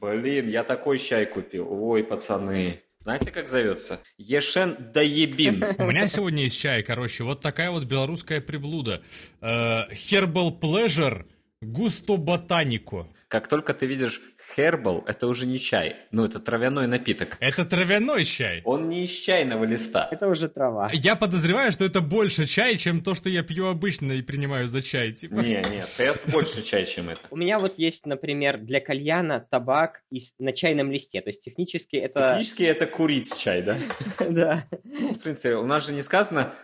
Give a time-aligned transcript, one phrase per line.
[0.00, 1.66] Блин, я такой чай купил.
[1.70, 2.82] Ой, пацаны.
[3.00, 4.00] Знаете, как зовется?
[4.16, 5.64] Ешен да ебин.
[5.78, 9.02] У меня сегодня есть чай, короче, вот такая вот белорусская приблуда.
[9.40, 11.24] Э, Herbal Pleasure
[11.60, 13.06] Густо Ботанико.
[13.28, 14.22] Как только ты видишь
[14.56, 15.96] Herbal, это уже не чай.
[16.12, 17.36] Ну, это травяной напиток.
[17.40, 18.62] Это травяной чай.
[18.64, 20.08] Он не из чайного листа.
[20.10, 20.88] Это уже трава.
[20.94, 24.80] Я подозреваю, что это больше чай, чем то, что я пью обычно и принимаю за
[24.80, 25.12] чай.
[25.12, 25.34] Типа.
[25.34, 27.20] Не, не, ТС больше чай, чем это.
[27.30, 31.20] У меня вот есть, например, для кальяна табак из, на чайном листе.
[31.20, 32.30] То есть технически это...
[32.30, 33.76] Технически это курить чай, да?
[34.30, 34.64] Да.
[34.84, 36.54] Ну, в принципе, у нас же не сказано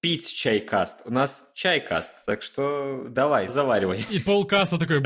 [0.00, 1.02] пить чайкаст.
[1.04, 2.12] У нас чайкаст.
[2.26, 4.04] Так что давай, заваривай.
[4.10, 5.02] И полкаста такой...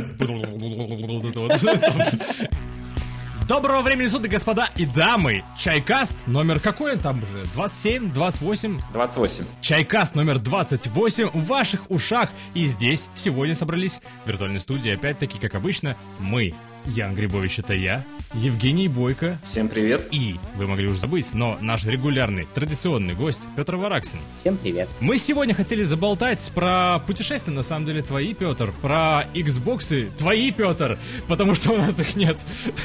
[3.46, 5.44] Доброго времени суток, господа и дамы!
[5.58, 7.44] Чайкаст номер какой он там уже?
[7.52, 8.80] 27, 28?
[8.90, 9.44] 28.
[9.60, 12.30] Чайкаст номер 28 в ваших ушах.
[12.54, 16.54] И здесь сегодня собрались в виртуальной студии, опять-таки, как обычно, мы.
[16.86, 19.38] Ян Грибович, это я, Евгений Бойко.
[19.42, 20.08] Всем привет.
[20.10, 24.18] И, вы могли уже забыть, но наш регулярный, традиционный гость Петр Вараксин.
[24.38, 24.88] Всем привет.
[25.00, 30.98] Мы сегодня хотели заболтать про путешествия, на самом деле, твои, Петр, про Xboxы, твои, Петр,
[31.26, 32.38] потому что у нас их нет.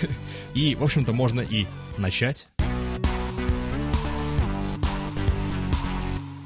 [0.53, 1.65] И, в общем-то, можно и
[1.97, 2.47] начать.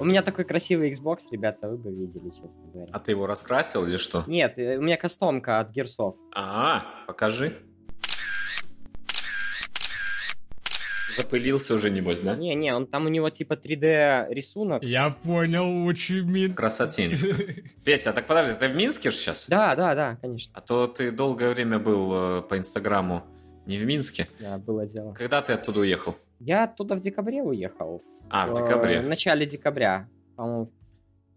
[0.03, 2.89] У меня такой красивый Xbox, ребята, вы бы видели, честно говоря.
[2.91, 4.25] А ты его раскрасил или что?
[4.27, 6.15] Нет, э, у меня кастомка от Герсов.
[6.35, 7.57] А, покажи.
[11.15, 12.35] Запылился уже, небось, да?
[12.35, 14.83] Не-не, он там у него типа 3D рисунок.
[14.83, 17.15] Я понял, очень Красотень.
[17.85, 19.45] Петя, а так подожди, ты в Минске же сейчас?
[19.47, 20.51] Да, да, да, конечно.
[20.53, 23.23] А то ты долгое время был э, по Инстаграму
[23.66, 24.28] не в Минске.
[24.39, 25.14] Да, было дело.
[25.14, 26.16] Когда ты оттуда уехал?
[26.39, 28.02] Я оттуда в декабре уехал.
[28.30, 28.95] А, в декабре.
[28.95, 30.08] Э, В начале декабря.
[30.36, 30.72] По-моему,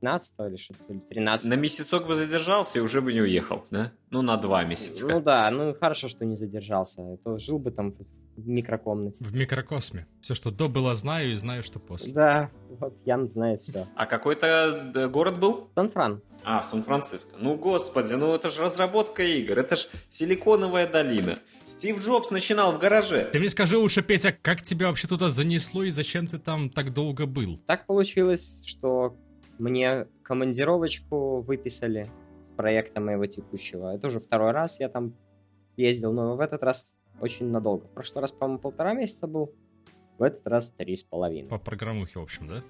[0.01, 3.93] 15 или что-то, или 13 На месяцок бы задержался и уже бы не уехал, да?
[4.11, 5.07] Ну, на два месяца.
[5.09, 7.03] Ну да, ну хорошо, что не задержался.
[7.03, 7.97] А То жил бы там в
[8.45, 9.25] микрокомнате.
[9.25, 10.07] В микрокосме.
[10.21, 12.13] Все, что до было, знаю, и знаю, что после.
[12.13, 13.87] Да, вот Ян знает все.
[13.95, 15.71] А какой-то э, город был?
[15.75, 16.23] Сан-Фран.
[16.45, 17.37] А, в Сан-Франциско.
[17.41, 21.39] Ну, господи, ну это же разработка игр, это ж силиконовая долина.
[21.65, 23.29] Стив Джобс начинал в гараже.
[23.33, 26.93] Ты мне скажи лучше, Петя, как тебя вообще туда занесло и зачем ты там так
[26.93, 27.59] долго был?
[27.67, 29.17] Так получилось, что
[29.59, 32.09] мне командировочку выписали
[32.53, 33.95] с проекта моего текущего.
[33.95, 35.15] Это уже второй раз я там
[35.77, 37.87] ездил, но в этот раз очень надолго.
[37.87, 39.53] В прошлый раз, по-моему, полтора месяца был.
[40.19, 41.49] В этот раз три с половиной.
[41.49, 42.63] По программухе, в общем, да?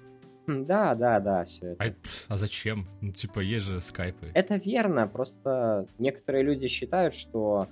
[0.47, 1.83] Да, да, да, все это.
[1.83, 2.87] А, а зачем?
[3.01, 4.31] Ну, типа, есть же скайпы.
[4.33, 7.67] Это верно, просто некоторые люди считают, что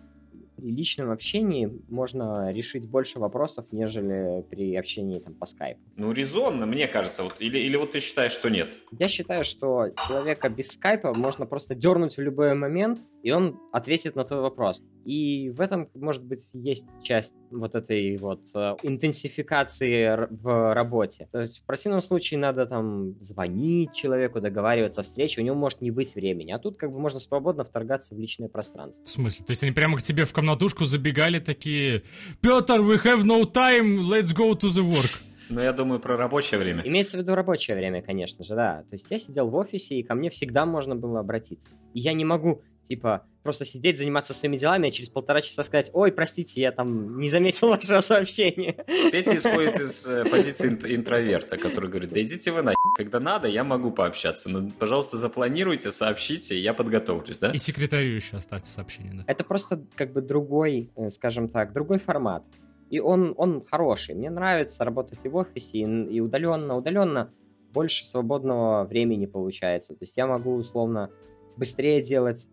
[0.57, 5.81] при личном общении можно решить больше вопросов, нежели при общении там, по скайпу.
[5.95, 7.23] Ну, резонно, мне кажется.
[7.23, 8.69] Вот, или, или вот ты считаешь, что нет?
[8.91, 14.15] Я считаю, что человека без скайпа можно просто дернуть в любой момент, и он ответит
[14.15, 14.83] на твой вопрос.
[15.03, 21.27] И в этом, может быть, есть часть вот этой вот э, интенсификации р- в работе.
[21.31, 25.81] То есть в противном случае надо там звонить человеку, договариваться о встрече, у него может
[25.81, 26.51] не быть времени.
[26.51, 29.03] А тут как бы можно свободно вторгаться в личное пространство.
[29.03, 29.43] В смысле?
[29.43, 32.03] То есть они прямо к тебе в комнатушку забегали такие
[32.41, 35.19] Петр, we have no time, let's go to the work.
[35.49, 36.81] Ну, я думаю, про рабочее время.
[36.83, 38.83] Имеется в виду рабочее время, конечно же, да.
[38.89, 41.75] То есть я сидел в офисе, и ко мне всегда можно было обратиться.
[41.93, 45.89] И я не могу, типа, просто сидеть, заниматься своими делами, а через полтора часа сказать,
[45.93, 48.85] ой, простите, я там не заметил ваше сообщение.
[49.11, 53.47] Петя исходит из э, позиции инт- интроверта, который говорит, да идите вы на когда надо,
[53.47, 54.49] я могу пообщаться.
[54.49, 57.51] Но, пожалуйста, запланируйте, сообщите, и я подготовлюсь, да?
[57.51, 59.23] И секретарю еще оставьте сообщение, да.
[59.27, 62.43] Это просто как бы другой, э, скажем так, другой формат.
[62.89, 64.15] И он, он хороший.
[64.15, 66.77] Мне нравится работать и в офисе, и, и удаленно.
[66.77, 67.31] Удаленно
[67.73, 69.93] больше свободного времени получается.
[69.93, 71.09] То есть я могу условно
[71.57, 72.47] быстрее делать,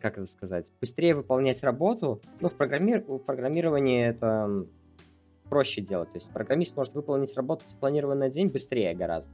[0.00, 2.20] как это сказать, быстрее выполнять работу.
[2.40, 2.96] Ну, в, программи...
[3.06, 4.66] в программировании это
[5.48, 6.10] проще делать.
[6.12, 9.32] То есть программист может выполнить работу, запланированный на день, быстрее гораздо.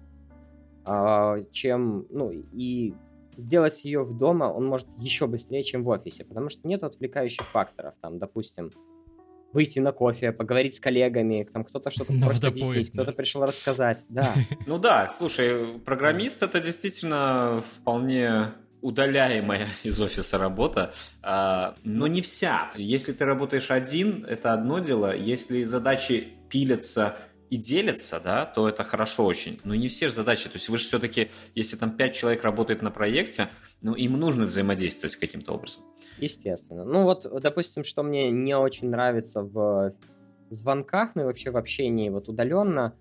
[0.84, 2.94] А, чем, ну, и
[3.36, 7.46] сделать ее в дома он может еще быстрее, чем в офисе, потому что нет отвлекающих
[7.48, 7.94] факторов.
[8.00, 8.70] Там, допустим,
[9.52, 13.03] выйти на кофе, поговорить с коллегами, там кто-то что-то На просит объяснить, да.
[13.03, 14.04] кто-то пришел рассказать.
[14.09, 14.34] Да,
[14.66, 20.92] Ну да, слушай, программист это действительно вполне удаляемая из офиса работа,
[21.22, 22.70] а, но не вся.
[22.76, 25.16] Если ты работаешь один, это одно дело.
[25.16, 27.16] Если задачи пилятся
[27.48, 29.60] и делятся, да, то это хорошо очень.
[29.64, 30.48] Но не все же задачи.
[30.48, 33.48] То есть вы же все-таки, если там пять человек работает на проекте,
[33.80, 35.84] ну им нужно взаимодействовать каким-то образом.
[36.18, 36.84] естественно.
[36.84, 39.94] Ну вот, допустим, что мне не очень нравится в
[40.50, 42.94] звонках, ну и вообще в общении вот удаленно,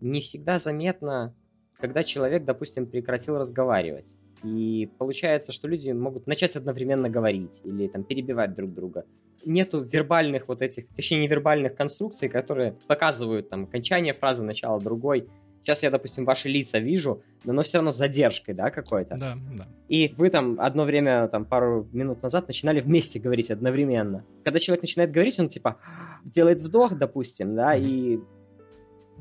[0.00, 1.34] не всегда заметно,
[1.78, 4.16] когда человек, допустим, прекратил разговаривать.
[4.44, 9.04] И получается, что люди могут начать одновременно говорить или там перебивать друг друга.
[9.44, 15.28] нету вербальных вот этих, точнее, невербальных конструкций, которые показывают там окончание фразы, начало другой.
[15.62, 19.16] Сейчас я, допустим, ваши лица вижу, но оно все равно с задержкой, да, какой-то.
[19.16, 19.66] Да, да.
[19.88, 24.26] И вы там одно время, там, пару минут назад начинали вместе говорить одновременно.
[24.44, 25.78] Когда человек начинает говорить, он типа
[26.22, 27.82] делает вдох, допустим, да, mm-hmm.
[27.82, 28.20] и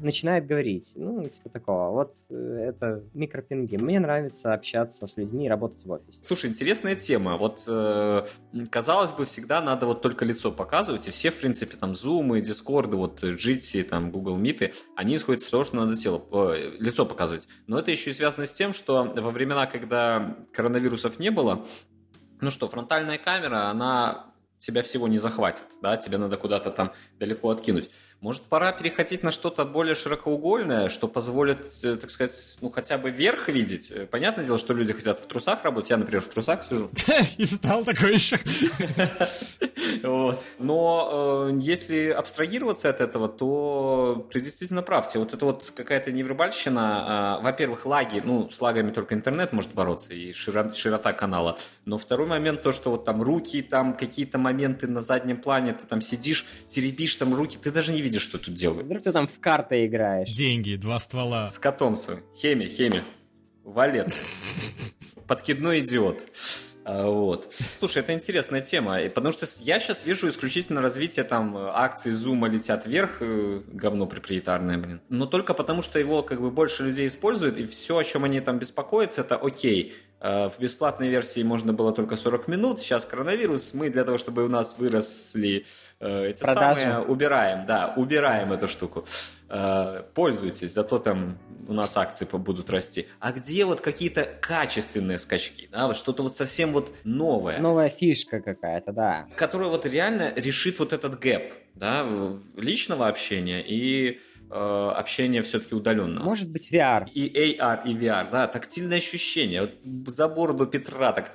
[0.04, 0.94] начинает говорить.
[0.96, 1.92] Ну, типа такого.
[1.92, 3.78] Вот э, это микропинги.
[3.78, 6.20] Мне нравится общаться с людьми и работать в офисе.
[6.22, 7.38] Слушай, интересная тема.
[7.38, 8.26] Вот, э,
[8.70, 12.96] казалось бы, всегда надо вот только лицо показывать, и все, в принципе, там, Zoom, Discord,
[12.96, 17.48] вот, Jitsi, там, Google Meet, они исходят из того, что надо тело, э, лицо показывать.
[17.68, 21.66] Но это еще и связано с тем, что во времена, когда коронавирусов не было,
[22.42, 24.34] ну что, фронтальная камера, она
[24.64, 27.90] тебя всего не захватит, да, тебе надо куда-то там далеко откинуть.
[28.22, 33.10] Может, пора переходить на что-то более широкоугольное, что позволит, э, так сказать, ну, хотя бы
[33.10, 33.92] верх видеть?
[33.92, 35.90] Э, понятное дело, что люди хотят в трусах работать.
[35.90, 36.90] Я, например, в трусах сижу.
[37.38, 38.40] И встал такой еще.
[40.60, 45.14] Но э, если абстрагироваться от этого, то ты действительно прав.
[45.16, 47.40] Вот это вот какая-то невербальщина.
[47.40, 48.22] Э, во-первых, лаги.
[48.24, 51.58] Ну, с лагами только интернет может бороться и широта канала.
[51.86, 55.86] Но второй момент, то, что вот там руки, там какие-то моменты на заднем плане, ты
[55.86, 58.86] там сидишь, теребишь там руки, ты даже не видишь что тут делают.
[58.86, 60.30] Вдруг ты там в карты играешь.
[60.30, 61.48] Деньги, два ствола.
[61.48, 62.22] С котом своим.
[62.36, 63.04] Хеми, хеми.
[63.64, 64.14] Валет.
[65.28, 66.26] Подкидной идиот.
[66.86, 67.54] А, вот.
[67.80, 72.86] Слушай, это интересная тема, потому что я сейчас вижу исключительно развитие там акций Зума летят
[72.86, 75.02] вверх, э, говно проприетарное, блин.
[75.08, 78.42] Но только потому, что его как бы больше людей используют, и все, о чем они
[78.42, 79.94] там беспокоятся, это окей.
[80.20, 84.44] Э, в бесплатной версии можно было только 40 минут, сейчас коронавирус, мы для того, чтобы
[84.44, 85.64] у нас выросли Э,
[86.04, 86.82] эти Продажи.
[86.82, 89.06] самые убираем, да, убираем эту штуку.
[89.50, 93.08] Э, пользуйтесь, зато там у нас акции будут расти.
[93.20, 97.60] А где вот какие-то качественные скачки, да, вот что-то вот совсем вот новое.
[97.60, 99.28] Новая фишка какая-то, да.
[99.36, 102.06] Которая вот реально решит вот этот гэп, да,
[102.58, 104.20] личного общения и
[104.54, 106.22] э, общения все-таки удаленно.
[106.22, 107.10] Может быть VR.
[107.10, 109.62] И AR, и VR, да, тактильное ощущение.
[109.62, 111.34] Вот за бороду Петра так...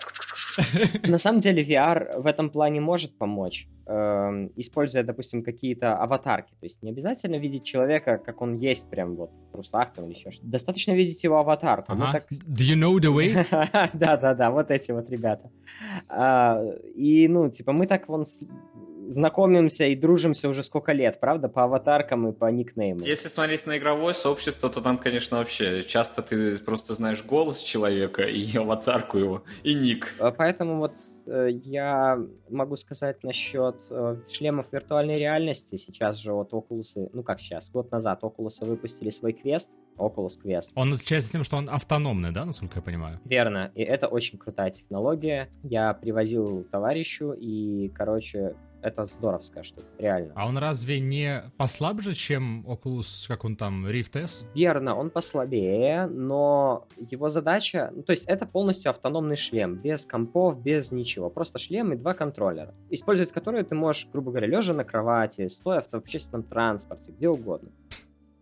[1.06, 3.67] На самом деле VR в этом плане может помочь.
[3.91, 6.50] Эм, используя, допустим, какие-то аватарки.
[6.61, 10.14] То есть не обязательно видеть человека, как он есть, прям вот в трусах там или
[10.14, 10.50] еще что-то.
[10.50, 11.93] Достаточно видеть его аватарку.
[11.93, 12.12] Ага.
[12.12, 12.26] Так...
[12.31, 13.91] Do you know the way?
[13.94, 15.50] Да-да-да, вот эти вот ребята.
[16.06, 16.62] А,
[16.94, 18.26] и, ну, типа, мы так вон
[19.08, 23.02] знакомимся и дружимся уже сколько лет, правда, по аватаркам и по никнеймам.
[23.02, 28.22] Если смотреть на игровое сообщество, то там, конечно, вообще часто ты просто знаешь голос человека
[28.22, 30.14] и аватарку его, и ник.
[30.19, 30.94] А, поэтому вот
[31.26, 32.19] э, я
[32.49, 35.76] могу сказать насчет э, шлемов виртуальной реальности.
[35.76, 39.69] Сейчас же вот Oculus, ну как сейчас, год назад Oculus выпустили свой квест,
[39.99, 40.70] Oculus Quest.
[40.75, 43.20] Он отличается тем, что он автономный, да, насколько я понимаю?
[43.25, 45.49] Верно, и это очень крутая технология.
[45.62, 50.32] Я привозил товарищу, и, короче, это здоровская штука, реально.
[50.36, 54.46] А он разве не послабже, чем Oculus, как он там, Rift S?
[54.54, 60.62] Верно, он послабее, но его задача, ну, то есть это полностью автономный шлем, без компов,
[60.62, 64.84] без ничего, просто шлем и два контроллера, использовать которые ты можешь, грубо говоря, лежа на
[64.84, 67.70] кровати, стоя в общественном транспорте, где угодно.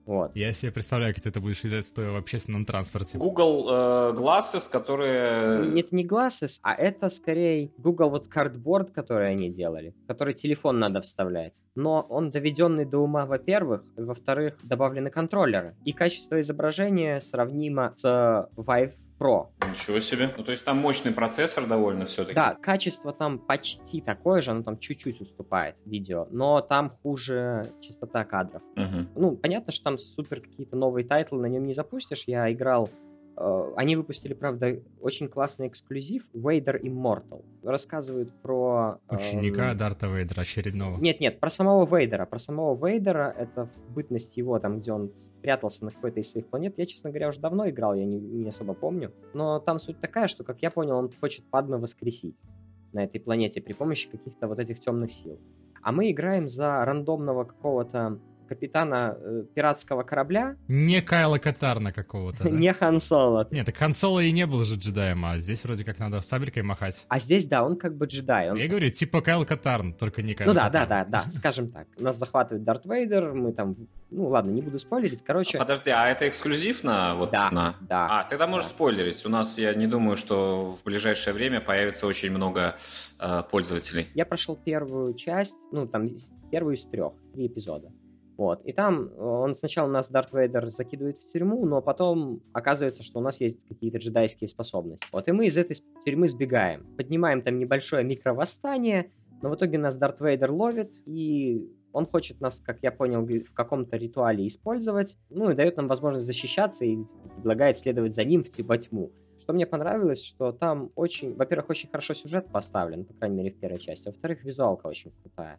[0.06, 0.36] Вот.
[0.36, 3.18] Я себе представляю, как ты это будешь взять стоя в общественном транспорте.
[3.18, 5.78] Google э, Glasses, которые...
[5.80, 11.00] Это не Glasses, а это скорее Google вот Cardboard, который они делали, который телефон надо
[11.00, 11.60] вставлять.
[11.74, 15.74] Но он доведенный до ума, во-первых, во-вторых, добавлены контроллеры.
[15.84, 19.48] И качество изображения сравнимо с Vive Pro.
[19.70, 20.32] Ничего себе.
[20.36, 22.34] Ну, то есть там мощный процессор довольно все-таки.
[22.34, 28.24] Да, качество там почти такое же, оно там чуть-чуть уступает видео, но там хуже частота
[28.24, 28.62] кадров.
[28.76, 29.06] Угу.
[29.16, 32.24] Ну, понятно, что там супер какие-то новые тайтлы на нем не запустишь.
[32.26, 32.88] Я играл
[33.36, 37.44] они выпустили, правда, очень классный эксклюзив Vader Immortal.
[37.62, 38.98] Рассказывают про...
[39.10, 39.76] Ученика эм...
[39.76, 40.98] Дарта Вейдера очередного.
[40.98, 42.24] Нет-нет, про самого Вейдера.
[42.24, 46.46] Про самого Вейдера, это в бытность его, там, где он спрятался на какой-то из своих
[46.46, 46.78] планет.
[46.78, 49.12] Я, честно говоря, уже давно играл, я не, не особо помню.
[49.34, 52.36] Но там суть такая, что, как я понял, он хочет Падме воскресить
[52.92, 55.38] на этой планете при помощи каких-то вот этих темных сил.
[55.82, 60.56] А мы играем за рандомного какого-то капитана э, пиратского корабля.
[60.68, 62.50] Не Кайла Катарна какого-то, да?
[62.50, 63.46] Не Хан Соло.
[63.50, 66.62] Нет, так Хан Соло и не был же джедаем, а здесь вроде как надо сабелькой
[66.62, 67.06] махать.
[67.08, 68.50] А здесь, да, он как бы джедай.
[68.50, 68.56] Он...
[68.56, 71.86] Я говорю, типа Кайл Катарн, только не Кайл Ну да, да, да, да, скажем так.
[71.98, 73.76] Нас захватывает Дарт Вейдер, мы там...
[74.10, 75.58] Ну ладно, не буду спойлерить, короче...
[75.58, 77.14] А, подожди, а это эксклюзив на...
[77.16, 77.74] Вот, да, на...
[77.80, 78.20] да.
[78.20, 78.74] А, тогда можешь да.
[78.74, 79.26] спойлерить.
[79.26, 82.76] У нас, я не думаю, что в ближайшее время появится очень много
[83.18, 84.06] э, пользователей.
[84.14, 86.08] Я прошел первую часть, ну там
[86.50, 87.90] первую из трех, три эпизода.
[88.36, 88.62] Вот.
[88.64, 93.20] И там э, он сначала нас Дарт Вейдер закидывает в тюрьму, но потом оказывается, что
[93.20, 95.06] у нас есть какие-то джедайские способности.
[95.12, 96.86] Вот и мы из этой тюрьмы сбегаем.
[96.96, 99.10] Поднимаем там небольшое микровосстание,
[99.42, 103.52] Но в итоге нас Дарт Вейдер ловит, и он хочет нас, как я понял, в
[103.54, 106.98] каком-то ритуале использовать, ну и дает нам возможность защищаться и
[107.36, 109.12] предлагает следовать за ним в типа тьму.
[109.38, 113.58] Что мне понравилось, что там очень, во-первых, очень хорошо сюжет поставлен, по крайней мере в
[113.58, 115.58] первой части, во-вторых, визуалка очень крутая.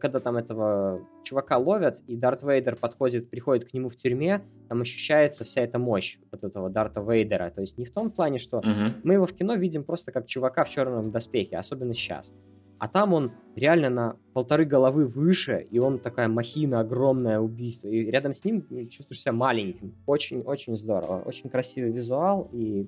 [0.00, 4.80] Когда там этого чувака ловят, и Дарт Вейдер подходит, приходит к нему в тюрьме, там
[4.80, 7.50] ощущается вся эта мощь вот этого Дарта Вейдера.
[7.50, 9.00] То есть не в том плане, что uh-huh.
[9.04, 12.34] мы его в кино видим просто как чувака в черном доспехе, особенно сейчас.
[12.78, 17.88] А там он реально на полторы головы выше, и он такая махина, огромное убийство.
[17.88, 19.94] И рядом с ним чувствуешь себя маленьким.
[20.06, 21.22] Очень-очень здорово.
[21.24, 22.50] Очень красивый визуал.
[22.52, 22.86] И,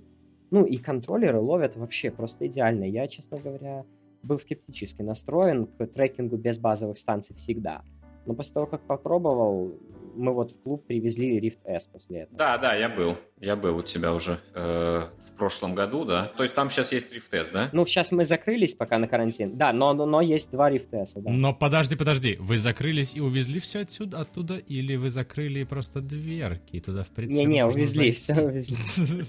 [0.50, 2.84] ну, и контроллеры ловят вообще просто идеально.
[2.84, 3.86] Я, честно говоря,
[4.22, 7.82] был скептически настроен к трекингу без базовых станций всегда.
[8.26, 9.72] Но после того, как попробовал,
[10.18, 12.36] мы вот в клуб привезли Rift S после этого.
[12.36, 13.16] Да, да, я был.
[13.40, 16.32] Я был у тебя уже э, в прошлом году, да.
[16.36, 17.70] То есть там сейчас есть Rift S, да?
[17.72, 19.56] Ну, сейчас мы закрылись пока на карантин.
[19.56, 21.30] Да, но, но, но есть два Rift S, да.
[21.30, 22.36] Но подожди, подожди.
[22.40, 24.56] Вы закрылись и увезли все отсюда, оттуда?
[24.56, 28.76] Или вы закрыли просто дверки туда, в принципе, Не-не, увезли, все увезли.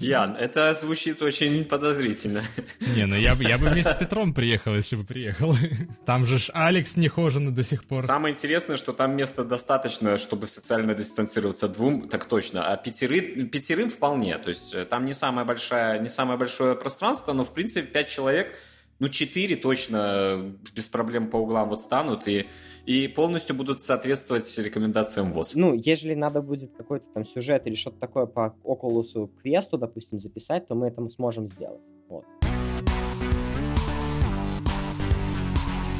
[0.06, 2.42] Ян, это звучит очень подозрительно.
[2.96, 5.54] Не, ну я, я бы вместе с Петром приехал, если бы приехал.
[6.06, 8.02] Там же ж Алекс нехоженный до сих пор.
[8.02, 12.72] Самое интересное, что там места достаточно, чтобы социально дистанцироваться двум, так точно.
[12.72, 14.38] А пятеры, пятерым вполне.
[14.38, 18.08] То есть э, там не самое большое, не самое большое пространство, но в принципе пять
[18.08, 18.52] человек,
[18.98, 22.46] ну четыре точно без проблем по углам вот станут и
[22.86, 25.54] и полностью будут соответствовать рекомендациям ВОЗ.
[25.54, 30.66] Ну, если надо будет какой-то там сюжет или что-то такое по Окулусу квесту, допустим, записать,
[30.66, 31.82] то мы это сможем сделать.
[32.08, 32.24] Вот.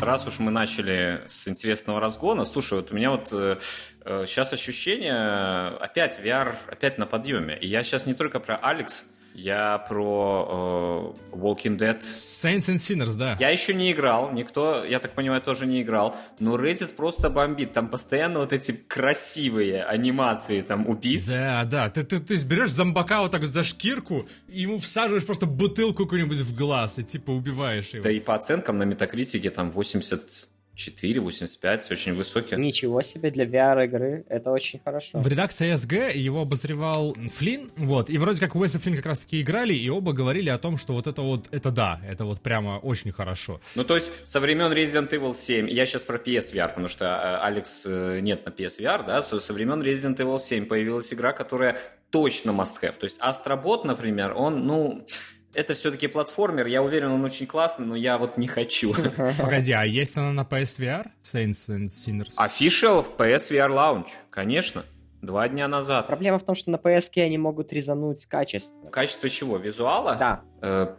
[0.01, 3.59] Раз уж мы начали с интересного разгона, слушай, вот у меня вот э,
[4.07, 7.59] э, сейчас ощущение, опять VR, опять на подъеме.
[7.59, 9.05] И я сейчас не только про Алекс,
[9.35, 12.01] я про э, Walking Dead.
[12.01, 13.37] Saints and Sinners, да.
[13.39, 17.73] Я еще не играл, никто, я так понимаю, тоже не играл, но Reddit просто бомбит.
[17.73, 21.29] Там постоянно вот эти красивые анимации там убийств.
[21.29, 21.91] Да, да.
[21.91, 26.39] Ты, ты, ты берешь зомбака вот так за шкирку, и ему всаживаешь просто бутылку какую-нибудь
[26.39, 28.03] в глаз, и типа убиваешь его.
[28.03, 30.49] Да и по оценкам на метакритике там 80
[30.89, 32.57] 4,85, очень высокий.
[32.57, 35.21] Ничего себе для VR-игры, это очень хорошо.
[35.21, 39.41] В редакции SG его обозревал Флинн, вот, и вроде как Уэс и Флинн как раз-таки
[39.41, 42.79] играли, и оба говорили о том, что вот это вот, это да, это вот прямо
[42.79, 43.61] очень хорошо.
[43.75, 47.45] Ну, то есть, со времен Resident Evil 7, я сейчас про PSVR, потому что э,
[47.45, 51.79] Алекс э, нет на PSVR, да, со, времен Resident Evil 7 появилась игра, которая
[52.11, 52.95] точно must-have.
[52.99, 55.07] То есть, Astrobot, например, он, ну,
[55.55, 58.95] это все-таки платформер, я уверен, он очень классный, но я вот не хочу.
[59.39, 61.09] Погоди, а есть она на PSVR?
[61.23, 62.37] Saints and Sinners?
[62.39, 64.85] Official в PSVR Lounge, конечно.
[65.23, 66.07] Два дня назад.
[66.07, 68.89] Проблема в том, что на PSK они могут резануть качество.
[68.89, 69.59] Качество чего?
[69.59, 70.17] Визуала?
[70.17, 70.41] Да.
[70.63, 70.95] Э,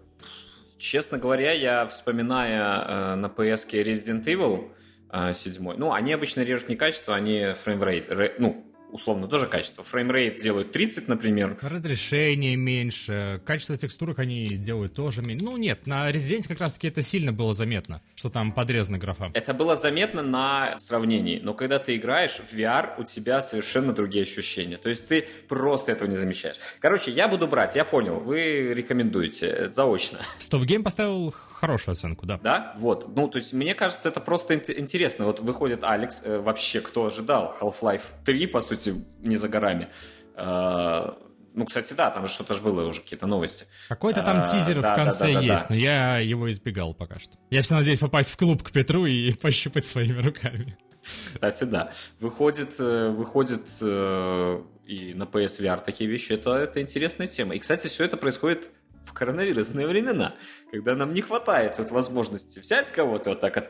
[0.77, 4.69] честно говоря, я вспоминая э, на PSK Resident Evil
[5.11, 9.83] э, 7, ну, они обычно режут не качество, они фреймрейт, ну, условно тоже качество.
[9.83, 11.57] Фреймрейт делают 30, например.
[11.61, 15.45] Разрешение меньше, качество текстурок они делают тоже меньше.
[15.45, 19.29] Ну нет, на Resident как раз-таки это сильно было заметно, что там подрезана графа.
[19.33, 24.23] Это было заметно на сравнении, но когда ты играешь в VR, у тебя совершенно другие
[24.23, 24.77] ощущения.
[24.77, 26.57] То есть ты просто этого не замечаешь.
[26.79, 30.19] Короче, я буду брать, я понял, вы рекомендуете заочно.
[30.37, 32.39] StopGame поставил хорошую оценку, да.
[32.41, 32.73] Да?
[32.79, 33.15] Вот.
[33.15, 35.25] Ну, то есть, мне кажется, это просто интересно.
[35.25, 38.80] Вот выходит Alyx, э, вообще, кто ожидал Half-Life 3, по сути,
[39.19, 39.89] не за горами.
[40.35, 41.13] Э,
[41.53, 43.65] ну, кстати, да, там же что-то же было уже, какие-то новости.
[43.89, 47.19] Какой-то там а, тизер да, в конце да, да, есть, но я его избегал пока
[47.19, 47.33] что.
[47.49, 50.77] Я все надеюсь попасть в клуб к Петру и пощупать своими руками.
[51.03, 51.91] Кстати, да.
[52.19, 56.33] Выходит, э, выходит э, и на PSVR такие вещи.
[56.33, 57.55] Это, это интересная тема.
[57.55, 58.69] И, кстати, все это происходит
[59.05, 60.35] в коронавирусные времена,
[60.71, 63.65] когда нам не хватает вот возможности взять кого-то вот так вот...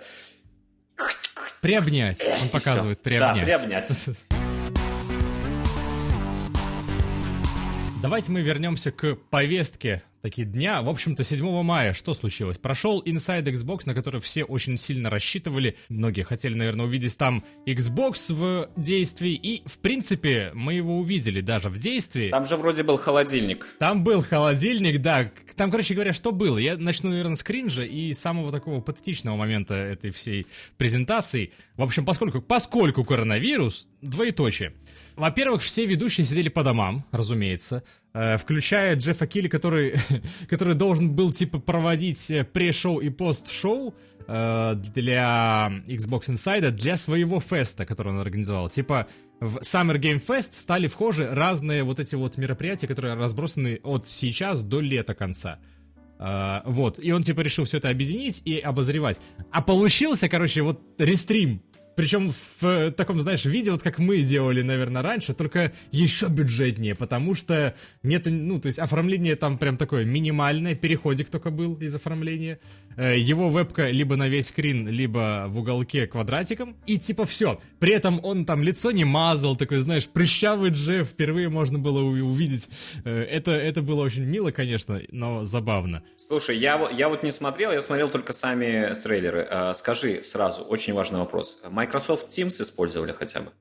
[1.62, 2.24] Приобнять.
[2.42, 3.48] Он показывает, приобнять.
[3.48, 4.28] Да, приобнять.
[8.02, 10.82] Давайте мы вернемся к повестке такие дня.
[10.82, 12.58] В общем-то, 7 мая что случилось?
[12.58, 15.78] Прошел Inside Xbox, на который все очень сильно рассчитывали.
[15.90, 19.34] Многие хотели, наверное, увидеть там Xbox в действии.
[19.34, 22.30] И, в принципе, мы его увидели даже в действии.
[22.30, 23.68] Там же вроде был холодильник.
[23.80, 25.32] Там был холодильник, да.
[25.56, 26.58] Там, короче говоря, что было?
[26.58, 31.52] Я начну, наверное, с кринжа и самого такого патетичного момента этой всей презентации.
[31.78, 34.74] В общем, поскольку, поскольку коронавирус, двоеточие.
[35.16, 39.96] Во-первых, все ведущие сидели по домам, разумеется, э, включая Джеффа Килли, который,
[40.50, 43.94] который должен был, типа, проводить э, пре-шоу и пост-шоу
[44.28, 48.70] э, для Xbox Inside, для своего феста, который он организовал.
[48.70, 49.08] Типа,
[49.40, 54.62] в Summer Game Fest стали вхожи разные вот эти вот мероприятия, которые разбросаны от сейчас
[54.62, 55.60] до лета конца.
[56.66, 59.20] Вот, и он типа решил все это объединить и обозревать.
[59.50, 61.64] А получился, короче, вот рестрим
[62.02, 66.96] причем в э, таком, знаешь, виде, вот как мы делали, наверное, раньше, только еще бюджетнее,
[66.96, 71.94] потому что нет, ну, то есть оформление там прям такое минимальное, переходик только был из
[71.94, 72.60] оформления.
[72.98, 77.60] Э, его вебка либо на весь скрин, либо в уголке квадратиком, и типа все.
[77.80, 82.70] При этом он там лицо не мазал, такой, знаешь, прыщавый Джефф, впервые можно было увидеть.
[83.04, 86.04] Э, это, это было очень мило, конечно, но забавно.
[86.18, 89.74] Слушай, я, я вот не смотрел, я смотрел только сами трейлеры.
[89.76, 91.60] Скажи сразу, очень важный вопрос.
[91.70, 93.52] Microsoft Teams использовали хотя бы?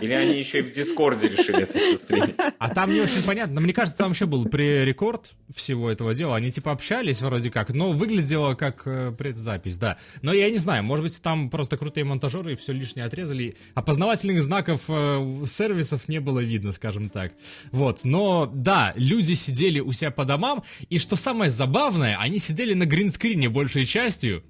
[0.00, 2.36] Или они еще и в Дискорде решили это все стримить?
[2.58, 3.56] А там не очень понятно.
[3.56, 6.36] Но мне кажется, там еще был пререкорд всего этого дела.
[6.36, 9.98] Они типа общались вроде как, но выглядело как э, предзапись, да.
[10.22, 13.56] Но я не знаю, может быть, там просто крутые монтажеры и все лишнее отрезали.
[13.74, 17.32] Опознавательных знаков э, сервисов не было видно, скажем так.
[17.70, 18.00] Вот.
[18.04, 22.86] Но да, люди сидели у себя по домам, и что самое забавное, они сидели на
[22.86, 24.44] гринскрине большей частью,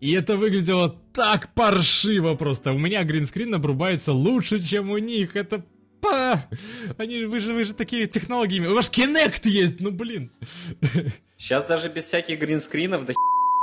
[0.00, 2.72] и это выглядело так паршиво просто.
[2.72, 5.36] У меня гринскрин обрубается лучше, чем у них.
[5.36, 5.64] Это
[6.00, 6.46] па!
[6.98, 8.60] Они, вы же, вы же такие технологии.
[8.60, 10.32] У вас Kinect есть, ну блин.
[11.36, 13.14] Сейчас даже без всяких гринскринов до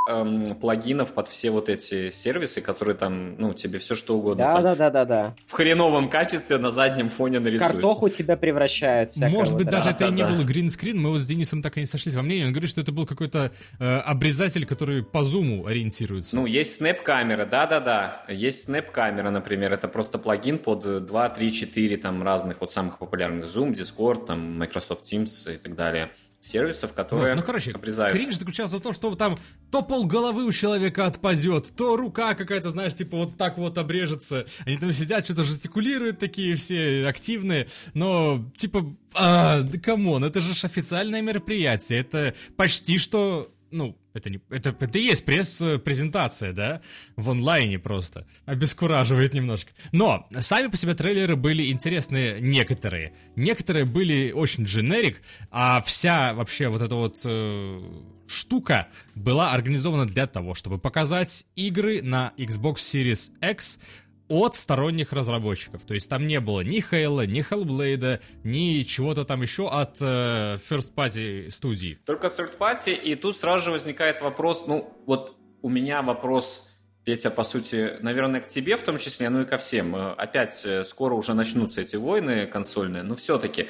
[0.07, 4.45] эм, плагинов под все вот эти сервисы, которые там, ну, тебе все что угодно.
[4.45, 5.35] Да, да, да, да, да.
[5.45, 7.73] В хреновом качестве на заднем фоне нарисуют.
[7.73, 9.15] Картоху тебя превращают.
[9.17, 10.99] Может быть, вот даже это и не был гринскрин.
[10.99, 12.45] Мы вот с Денисом так и не сошлись во мнении.
[12.45, 16.35] Он говорит, что это был какой-то э, обрезатель, который по зуму ориентируется.
[16.35, 18.23] Ну, есть снэп-камера, да-да-да.
[18.29, 19.73] Есть снэп-камера, например.
[19.73, 23.45] Это просто плагин под 2, 3, 4 там разных вот самых популярных.
[23.45, 26.11] Zoom, Discord, там Microsoft Teams и так далее
[26.47, 28.15] сервисов, которые вот, ну, короче, обрезают.
[28.15, 29.37] кринж заключался в том, что там
[29.71, 34.45] то пол головы у человека отпадет, то рука какая-то, знаешь, типа вот так вот обрежется.
[34.65, 40.39] Они там сидят, что-то жестикулируют такие все активные, но типа, а, да come on, это
[40.39, 46.81] же официальное мероприятие, это почти что ну, это не, это, это и есть пресс-презентация, да,
[47.15, 48.25] в онлайне просто.
[48.45, 49.71] Обескураживает немножко.
[49.91, 53.13] Но сами по себе трейлеры были интересные некоторые.
[53.35, 57.81] Некоторые были очень дженерик, а вся вообще вот эта вот э,
[58.27, 63.79] штука была организована для того, чтобы показать игры на Xbox Series X
[64.27, 65.83] от сторонних разработчиков.
[65.83, 70.57] То есть там не было ни Halo, ни Hellblade, ни чего-то там еще от э,
[70.69, 71.99] First Party студии.
[72.05, 77.31] Только Third Party, и тут сразу же возникает вопрос, ну вот у меня вопрос, Петя,
[77.31, 79.95] по сути, наверное, к тебе в том числе, ну и ко всем.
[79.95, 83.67] Э, опять э, скоро уже начнутся эти войны консольные, но все-таки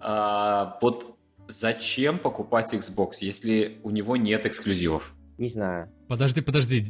[0.00, 1.16] а, вот
[1.48, 5.14] зачем покупать Xbox, если у него нет эксклюзивов?
[5.42, 5.88] Не знаю.
[6.06, 6.84] Подожди, подожди.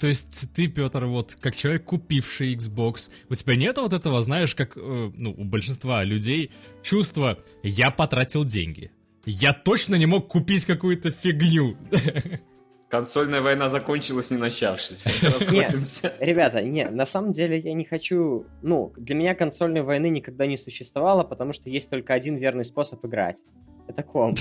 [0.00, 4.54] То есть ты, Петр, вот как человек, купивший Xbox, у тебя нет вот этого, знаешь,
[4.54, 6.50] как э, ну, у большинства людей,
[6.82, 8.90] чувства «я потратил деньги».
[9.26, 11.76] Я точно не мог купить какую-то фигню.
[12.88, 15.04] Консольная война закончилась, не начавшись.
[15.22, 16.14] Расходимся.
[16.18, 18.46] ребята, не, на самом деле я не хочу...
[18.62, 23.04] Ну, для меня консольной войны никогда не существовало, потому что есть только один верный способ
[23.04, 23.42] играть.
[23.88, 24.38] Это комп.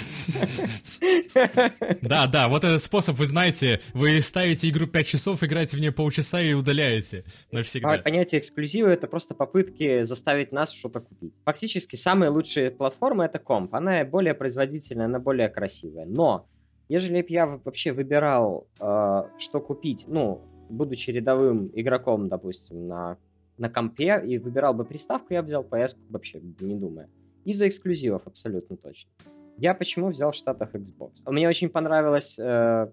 [2.01, 5.91] Да, да, вот этот способ, вы знаете, вы ставите игру 5 часов, играете в нее
[5.91, 7.97] полчаса и удаляете навсегда.
[7.99, 11.33] Понятие эксклюзива— это просто попытки заставить нас что-то купить.
[11.45, 13.73] Фактически, самая лучшая платформа— это комп.
[13.73, 16.05] Она более производительная, она более красивая.
[16.05, 16.45] Но,
[16.89, 23.17] ежели бы я вообще выбирал, э, что купить, ну, будучи рядовым игроком, допустим, на,
[23.57, 27.09] на компе, и выбирал бы приставку, я бы взял PS вообще, не думая.
[27.45, 29.09] Из-за эксклюзивов абсолютно точно.
[29.57, 31.11] Я почему взял в Штатах Xbox?
[31.25, 32.87] Мне очень понравилось э,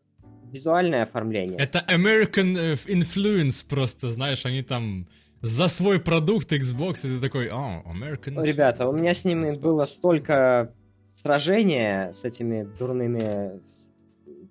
[0.50, 1.59] визуальное оформление.
[1.59, 5.07] Это American э, Influence просто, знаешь, они там
[5.42, 8.42] за свой продукт Xbox, и ты такой, о, oh, American.
[8.42, 9.61] Ребята, у меня с ними Xbox.
[9.61, 10.72] было столько
[11.16, 13.61] сражения с этими дурными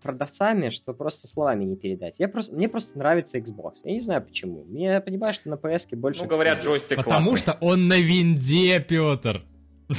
[0.03, 2.19] продавцами, что просто словами не передать.
[2.19, 3.77] Я просто, мне просто нравится Xbox.
[3.83, 4.65] Я не знаю почему.
[4.69, 6.23] Я понимаю, что на PS больше...
[6.23, 7.37] Ну, говорят, джойстик Потому классный.
[7.39, 9.43] что он на винде, Петр.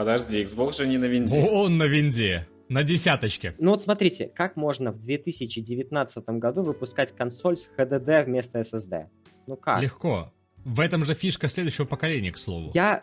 [0.00, 1.42] Подожди, Xbox же не на винде.
[1.42, 2.48] Он на винде.
[2.70, 3.54] На десяточке.
[3.58, 9.08] Ну вот смотрите, как можно в 2019 году выпускать консоль с HDD вместо SSD?
[9.46, 9.82] Ну как?
[9.82, 10.32] Легко.
[10.64, 12.70] В этом же фишка следующего поколения, к слову.
[12.72, 13.02] Я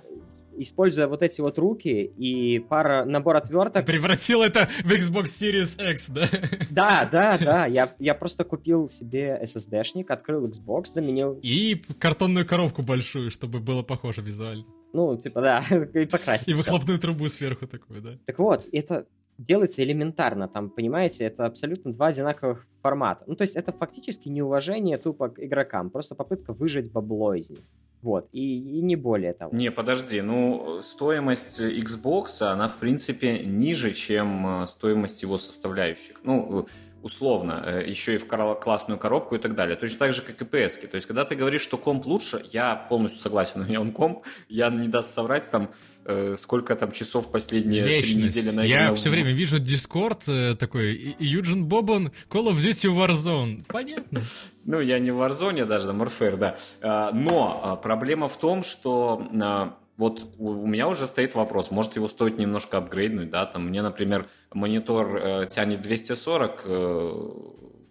[0.58, 3.86] используя вот эти вот руки и пара набор отверток...
[3.86, 6.28] Превратил это в Xbox Series X, да?
[6.72, 7.66] Да, да, да.
[7.68, 11.38] Я, я просто купил себе SSD-шник, открыл Xbox, заменил...
[11.44, 14.66] И картонную коробку большую, чтобы было похоже визуально.
[14.94, 16.48] Ну, типа, да, и покрасить.
[16.48, 18.18] И выхлопную трубу сверху такую, да.
[18.26, 19.06] Так вот, это
[19.38, 23.24] делается элементарно, там, понимаете, это абсолютно два одинаковых формата.
[23.28, 27.60] Ну, то есть это фактически неуважение тупо к игрокам, просто попытка выжать бабло из них.
[28.02, 29.56] Вот, и, и не более того.
[29.56, 36.18] Не, подожди, ну, стоимость Xbox, она, в принципе, ниже, чем э, стоимость его составляющих.
[36.24, 36.68] Ну,
[37.02, 39.76] условно, э, еще и в классную коробку и так далее.
[39.76, 40.88] Точно так же, как и PS.
[40.88, 44.24] То есть, когда ты говоришь, что комп лучше, я полностью согласен, у меня он комп,
[44.50, 45.70] я не даст соврать там,
[46.06, 51.16] э, сколько там часов последние три недели на Я все время вижу Discord э, такой,
[51.20, 53.66] Юджин Бобан, Call of Duty Warzone.
[53.68, 54.22] Понятно.
[54.70, 56.58] Ну, я не в Warzone даже, на Warfare, да.
[56.82, 61.96] А, но а, проблема в том, что а, вот у меня уже стоит вопрос, может
[61.96, 67.32] его стоит немножко апгрейднуть, да, там мне, например, монитор э, тянет 240 э,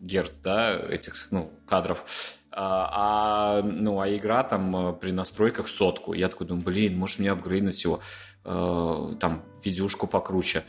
[0.00, 2.04] герц, да, этих, ну, кадров,
[2.58, 6.14] а, а, ну, а игра там э, при настройках сотку.
[6.14, 8.00] Я такой думаю, блин, может мне апгрейднуть его,
[8.44, 10.64] э, там, видюшку покруче.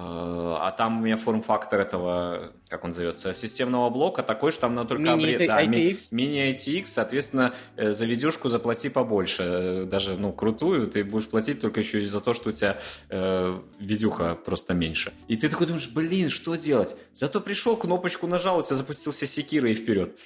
[0.00, 4.74] Э, а там у меня форм-фактор этого, как он зовется, системного блока такой, что там
[4.74, 5.48] надо только мини обред...
[5.48, 9.86] да, ITX, соответственно, э, за видюшку заплати побольше.
[9.90, 12.78] Даже, ну, крутую, ты будешь платить только еще из-за то, что у тебя
[13.10, 15.12] э, видюха просто меньше.
[15.28, 16.96] И ты такой думаешь, блин, что делать?
[17.12, 20.18] Зато пришел, кнопочку нажал, у тебя запустился секира и вперед.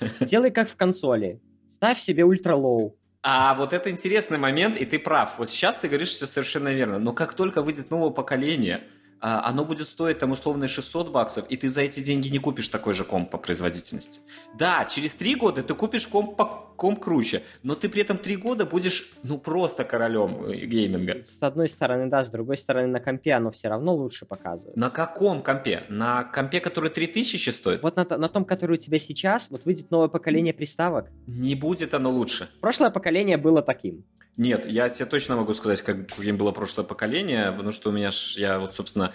[0.20, 1.40] Делай как в консоли.
[1.70, 2.96] Ставь себе ultra low.
[3.22, 5.34] А вот это интересный момент, и ты прав.
[5.36, 6.98] Вот сейчас ты говоришь все совершенно верно.
[6.98, 8.89] Но как только выйдет новое поколение, а,
[9.20, 12.94] оно будет стоить там условно 600 баксов, и ты за эти деньги не купишь такой
[12.94, 14.20] же комп по производительности.
[14.58, 18.36] Да, через три года ты купишь комп, по, комп круче, но ты при этом три
[18.36, 21.22] года будешь, ну, просто королем э, гейминга.
[21.22, 24.76] С одной стороны, да, с другой стороны, на компе оно все равно лучше показывает.
[24.76, 25.84] На каком компе?
[25.88, 27.82] На компе, который 3000 стоит?
[27.82, 31.10] Вот на, на том, который у тебя сейчас, вот выйдет новое поколение приставок.
[31.26, 32.48] Не будет оно лучше.
[32.60, 34.04] Прошлое поколение было таким.
[34.36, 38.10] Нет, я тебе точно могу сказать, как, каким было прошлое поколение, потому что у меня
[38.10, 39.12] ж, я вот, собственно,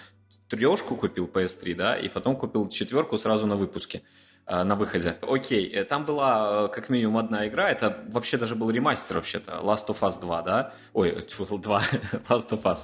[0.48, 4.02] трешку купил PS3, да, и потом купил четверку сразу на выпуске
[4.46, 5.16] э, на выходе.
[5.22, 9.52] Окей, э, там была э, как минимум одна игра, это вообще даже был ремастер вообще-то,
[9.62, 10.74] Last of Us 2, да?
[10.92, 11.18] Ой, 2,
[12.28, 12.78] Last of Us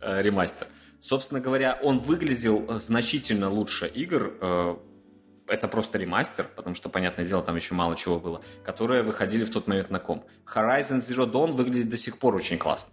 [0.00, 0.66] ремастер.
[0.98, 4.80] Собственно говоря, он выглядел значительно лучше игр,
[5.48, 9.50] это просто ремастер, потому что, понятное дело, там еще мало чего было, которые выходили в
[9.50, 10.24] тот момент на комп.
[10.52, 12.92] Horizon Zero Dawn выглядит до сих пор очень классно.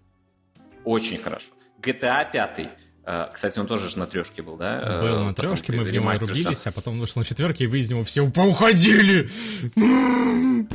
[0.83, 1.47] Очень хорошо.
[1.81, 2.69] GTA 5
[3.05, 4.99] э, кстати, он тоже же на трешке был, да?
[5.01, 7.89] Был на трешке, мы в него рубились, а потом вышел на четверке, и вы из
[7.89, 9.29] него все поуходили.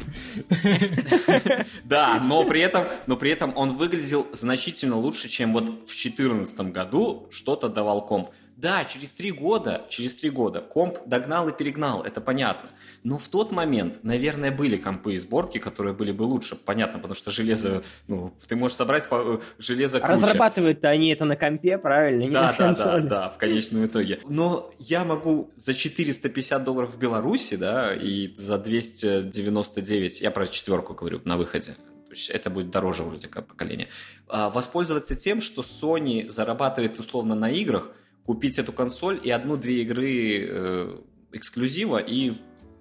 [1.84, 6.60] Да, но при этом, но при этом он выглядел значительно лучше, чем вот в 2014
[6.72, 8.28] году что-то давал комп.
[8.58, 12.70] Да, через три года, через три года комп догнал и перегнал, это понятно.
[13.04, 16.56] Но в тот момент, наверное, были компы и сборки, которые были бы лучше.
[16.56, 20.14] Понятно, потому что железо, ну, ты можешь собрать э, железо круче.
[20.14, 22.22] Разрабатывают-то они это на компе, правильно?
[22.24, 24.18] Не да, да, да, да, в конечном итоге.
[24.28, 30.94] Но я могу за 450 долларов в Беларуси, да, и за 299, я про четверку
[30.94, 31.76] говорю, на выходе,
[32.08, 33.86] то есть это будет дороже вроде как поколение.
[34.26, 37.92] А, воспользоваться тем, что Sony зарабатывает условно на играх,
[38.28, 40.98] купить эту консоль и одну-две игры э,
[41.32, 42.34] эксклюзива и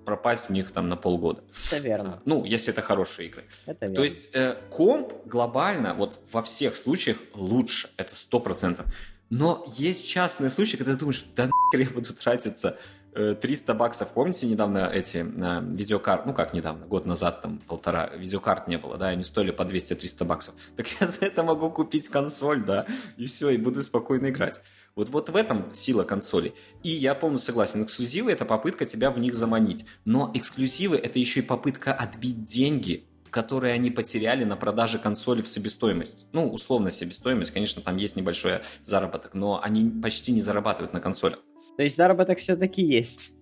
[0.04, 1.42] пропасть в них там на полгода.
[1.72, 2.16] Это верно.
[2.16, 3.46] А, ну, если это хорошие игры.
[3.66, 3.96] Это верно.
[3.96, 8.88] То есть э, комп глобально вот во всех случаях лучше, это сто процентов.
[9.30, 12.78] Но есть частные случаи, когда ты думаешь, да нахер я буду тратиться
[13.14, 14.14] 300 э, баксов.
[14.14, 18.98] Помните недавно эти э, видеокарт, ну как недавно, год назад, там полтора, видеокарт не было,
[18.98, 20.56] да, они стоили по 200-300 баксов.
[20.76, 24.60] Так я за это могу купить консоль, да, и все, и буду спокойно играть.
[24.98, 26.56] Вот, вот в этом сила консоли.
[26.82, 29.86] И я полностью согласен, эксклюзивы– это попытка тебя в них заманить.
[30.06, 35.48] Но эксклюзивы– это еще и попытка отбить деньги, которые они потеряли на продаже консоли в
[35.48, 36.26] себестоимость.
[36.34, 41.42] Ну, условно себестоимость, конечно, там есть небольшой заработок, но они почти не зарабатывают на консолях.
[41.78, 43.34] То есть заработок все-таки есть.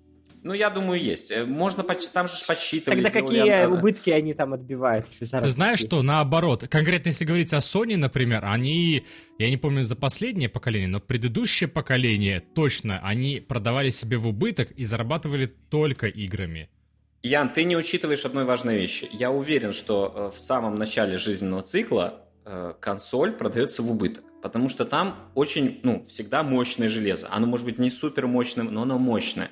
[0.46, 1.32] Ну, я думаю, есть.
[1.32, 3.02] Э, можно, там же подсчитывать.
[3.02, 5.08] Тогда какие убытки они там отбивают?
[5.20, 6.68] Ты знаешь что, наоборот.
[6.70, 9.08] Конкретно, если говорить о Sony, например, они,
[9.40, 14.70] я не помню за последнее поколение, но предыдущее поколение точно, они продавали себе в убыток
[14.70, 16.70] и зарабатывали только играми.
[17.24, 19.10] Ян, ты не учитываешь одной важной вещи.
[19.12, 24.24] Я уверен, что э, в самом начале жизненного цикла э, консоль продается в убыток.
[24.44, 27.30] Потому что там очень, ну, всегда мощное железо.
[27.32, 29.50] Оно может быть не супер мощным, но оно мощное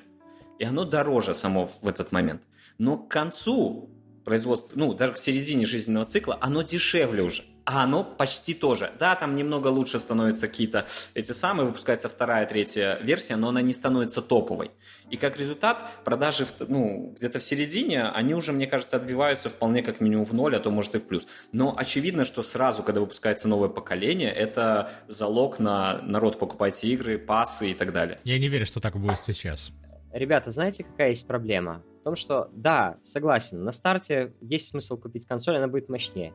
[0.58, 2.42] и оно дороже само в этот момент.
[2.78, 3.90] Но к концу
[4.24, 7.44] производства, ну, даже к середине жизненного цикла, оно дешевле уже.
[7.66, 8.92] А оно почти тоже.
[8.98, 13.72] Да, там немного лучше становятся какие-то эти самые, выпускается вторая, третья версия, но она не
[13.72, 14.70] становится топовой.
[15.10, 20.00] И как результат, продажи ну, где-то в середине, они уже, мне кажется, отбиваются вполне как
[20.00, 21.26] минимум в ноль, а то может и в плюс.
[21.52, 27.70] Но очевидно, что сразу, когда выпускается новое поколение, это залог на народ покупайте игры, пасы
[27.70, 28.18] и так далее.
[28.24, 29.72] Я не верю, что так будет сейчас.
[30.14, 31.82] Ребята, знаете, какая есть проблема?
[32.00, 36.34] в том, что, да, согласен, на старте есть смысл купить консоль, она будет мощнее.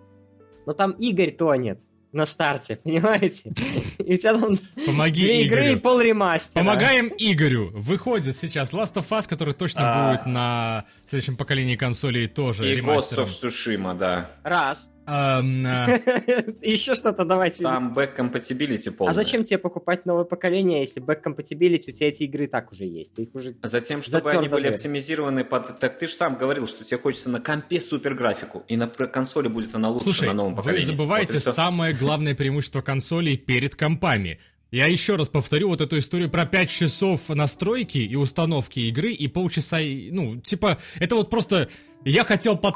[0.65, 1.79] Но там Игорь тонет
[2.11, 3.53] на старте, понимаете?
[3.99, 5.79] И у тебя там Помоги две игры и Игорю.
[5.81, 6.53] пол ремастера.
[6.63, 7.69] Помогаем Игорю.
[7.73, 10.09] Выходит сейчас Last of Us, который точно А.
[10.11, 13.25] будет на следующем поколении консолей тоже И Ghost ремастером.
[13.25, 14.31] of Tsushima, да.
[14.43, 14.89] Раз.
[15.09, 17.63] Эм, э, Еще что-то давайте.
[17.63, 19.09] Там back-compatibility полный.
[19.09, 23.15] А зачем тебе покупать новое поколение, если back-compatibility у тебя эти игры так уже есть?
[23.15, 23.55] Ты их уже...
[23.63, 25.79] Затем, чтобы они были оптимизированы под...
[25.79, 29.47] Так ты же сам говорил, что тебе хочется на компе супер графику, и на консоли
[29.47, 30.85] будет она лучше Слушай, на новом вы поколении.
[30.85, 34.39] забываете Вот самое главное преимущество консолей перед компами.
[34.71, 39.27] Я еще раз повторю вот эту историю про 5 часов настройки и установки игры и
[39.27, 39.79] полчаса,
[40.11, 41.69] ну, типа, это вот просто
[42.05, 42.75] я хотел под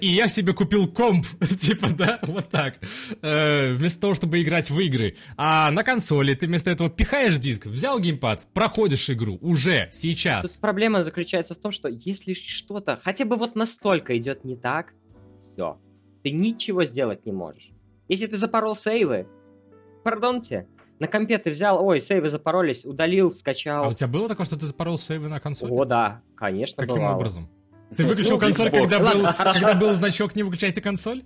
[0.00, 1.26] и я себе купил комп,
[1.60, 2.78] типа, да, вот так,
[3.22, 5.16] Э, вместо того, чтобы играть в игры.
[5.36, 10.52] А на консоли ты вместо этого пихаешь диск, взял геймпад, проходишь игру уже, сейчас.
[10.52, 14.92] Тут проблема заключается в том, что если что-то хотя бы вот настолько идет не так,
[15.54, 15.78] все.
[16.22, 17.70] Ты ничего сделать не можешь.
[18.08, 19.26] Если ты запорол сейвы,
[20.04, 20.66] пардонте,
[20.98, 23.88] на компе ты взял, ой, сейвы запоролись, удалил, А скачал.
[23.90, 25.70] у тебя было такое, что ты запорол сейвы на консоли?
[25.72, 27.16] О, да, конечно, Каким бывало.
[27.16, 27.48] образом?
[27.96, 31.22] Ты выключил консоль, когда был, когда был значок «Не выключайте консоль»?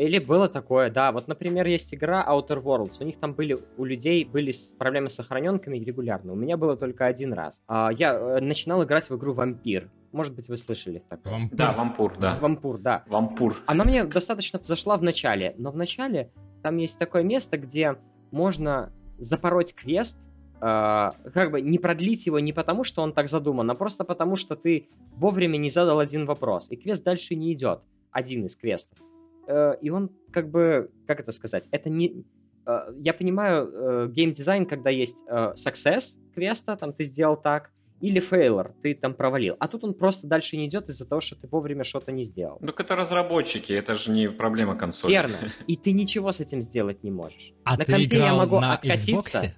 [0.00, 1.12] Или было такое, да.
[1.12, 2.96] Вот, например, есть игра Outer Worlds.
[3.00, 6.32] У них там были, у людей были проблемы с сохраненками регулярно.
[6.32, 7.60] У меня было только один раз.
[7.68, 9.90] А, я э, начинал играть в игру Вампир.
[10.12, 11.34] Может быть, вы слышали такое.
[11.34, 11.58] Вампир.
[11.58, 12.38] Да, вампур, да.
[12.40, 13.04] Вампур, да.
[13.08, 13.56] Вампур.
[13.66, 16.30] Она мне достаточно зашла в начале, но в начале
[16.62, 17.96] там есть такое место, где
[18.30, 20.18] можно запороть квест,
[20.60, 24.56] как бы не продлить его не потому, что он так задуман, а просто потому, что
[24.56, 28.98] ты вовремя не задал один вопрос, и квест дальше не идет, один из квестов.
[29.46, 32.24] Э, и он как бы, как это сказать, это не...
[32.66, 37.70] э, я понимаю э, геймдизайн, когда есть э, success квеста, там ты сделал так,
[38.00, 39.56] или failure, ты там провалил.
[39.60, 42.58] А тут он просто дальше не идет из-за того, что ты вовремя что-то не сделал.
[42.60, 45.12] Ну, это разработчики, это же не проблема консоли.
[45.12, 45.36] Верно.
[45.66, 47.52] И ты ничего с этим сделать не можешь.
[47.64, 49.38] А на ты компе я играл могу на откатиться.
[49.42, 49.50] Xbox?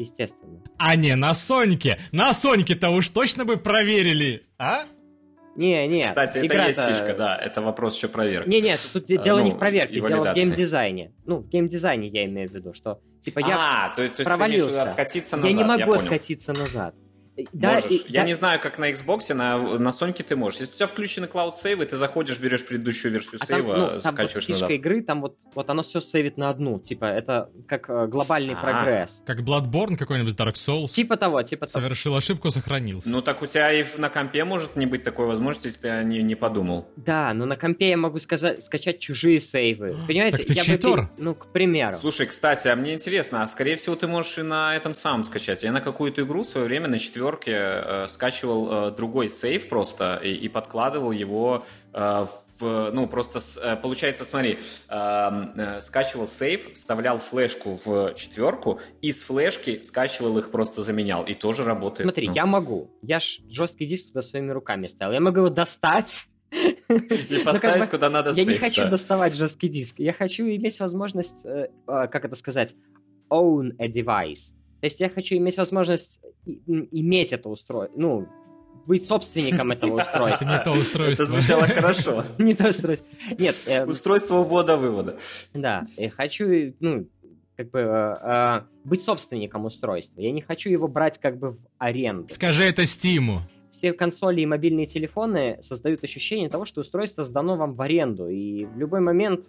[0.00, 0.62] Естественно.
[0.78, 1.98] А не на Соньке.
[2.10, 4.84] На Соньке-то уж точно бы проверили, а?
[5.56, 6.04] Не, не.
[6.04, 8.48] Кстати, это игра-то- есть фишка, да, это вопрос еще проверки.
[8.48, 11.12] Не, нет, тут де- А, дело не ну, в проверке, дело в геймдизайне.
[11.26, 14.30] Ну, в геймдизайне я имею в виду, что типа я, а, то есть, то есть
[14.30, 14.82] ты провалился.
[14.84, 16.04] откатиться я назад, не могу понял.
[16.04, 16.94] откатиться назад.
[17.52, 17.90] Да, Можешь.
[17.90, 20.60] и- Я да, не знаю, как на Xbox, на, на Sony ты можешь.
[20.60, 23.84] Если у тебя включены клауд сейвы, ты заходишь, берешь предыдущую версию а там, сейва, ну,
[23.86, 24.70] там вот закачиваешь фишка назад.
[24.70, 26.78] игры, там вот, вот оно все сейвит на одну.
[26.78, 28.60] Типа, это как э, глобальный А.
[28.60, 29.22] прогресс.
[29.26, 30.88] Как Bloodborne какой-нибудь Dark Souls.
[30.88, 31.82] Типа того, типа того.
[31.82, 33.10] Совершил ошибку, сохранился.
[33.10, 36.22] Ну так у тебя и на компе может не быть такой возможности, если ты не,
[36.22, 36.88] не подумал.
[36.96, 39.96] Да, но на компе я могу сказать, скачать чужие сейвы.
[40.06, 40.38] Понимаете?
[40.38, 40.98] Так ты я бы читер.
[41.06, 41.92] пи- ну, к примеру.
[41.92, 45.62] Слушай, кстати, а мне интересно, а скорее всего ты можешь и на этом самом скачать.
[45.62, 46.98] Я на какую-то игру в свое время на
[47.30, 52.26] четверке э, скачивал э, другой сейв просто и, и подкладывал его э,
[52.58, 58.80] в, ну просто с- э, получается, смотри, э, э, скачивал сейв, вставлял флешку в четверку
[59.00, 62.02] и с флешки скачивал их просто заменял и тоже работает.
[62.06, 62.34] Смотри, Ну.
[62.34, 62.90] я могу.
[63.02, 65.12] Я ж жесткий диск туда своими руками ставил.
[65.14, 66.26] Я могу его достать.
[66.52, 68.90] и Ну, поставить как бы, куда надо Я не хочу да.
[68.90, 69.98] доставать жесткий диск.
[70.00, 72.74] Я хочу иметь возможность, э, э, как это сказать,
[73.30, 74.52] own a device.
[74.80, 77.98] То есть я хочу иметь возможность иметь это устройство.
[78.00, 78.26] Ну,
[78.86, 80.44] быть собственником этого Это устройства.
[80.46, 81.22] не то устройство.
[81.22, 82.24] Это звучало хорошо.
[82.38, 83.06] Не то устройство.
[83.38, 85.18] Нет, э, Устройство ввода-вывода.
[85.54, 87.06] Да, я хочу, ну,
[87.56, 90.22] как бы, э, э, быть собственником устройства.
[90.22, 92.28] Я не хочу его брать как бы в аренду.
[92.28, 93.40] Скажи это Стиму.
[93.70, 98.64] Все консоли и мобильные телефоны создают ощущение того, что устройство сдано вам в аренду, и
[98.64, 99.44] в любой момент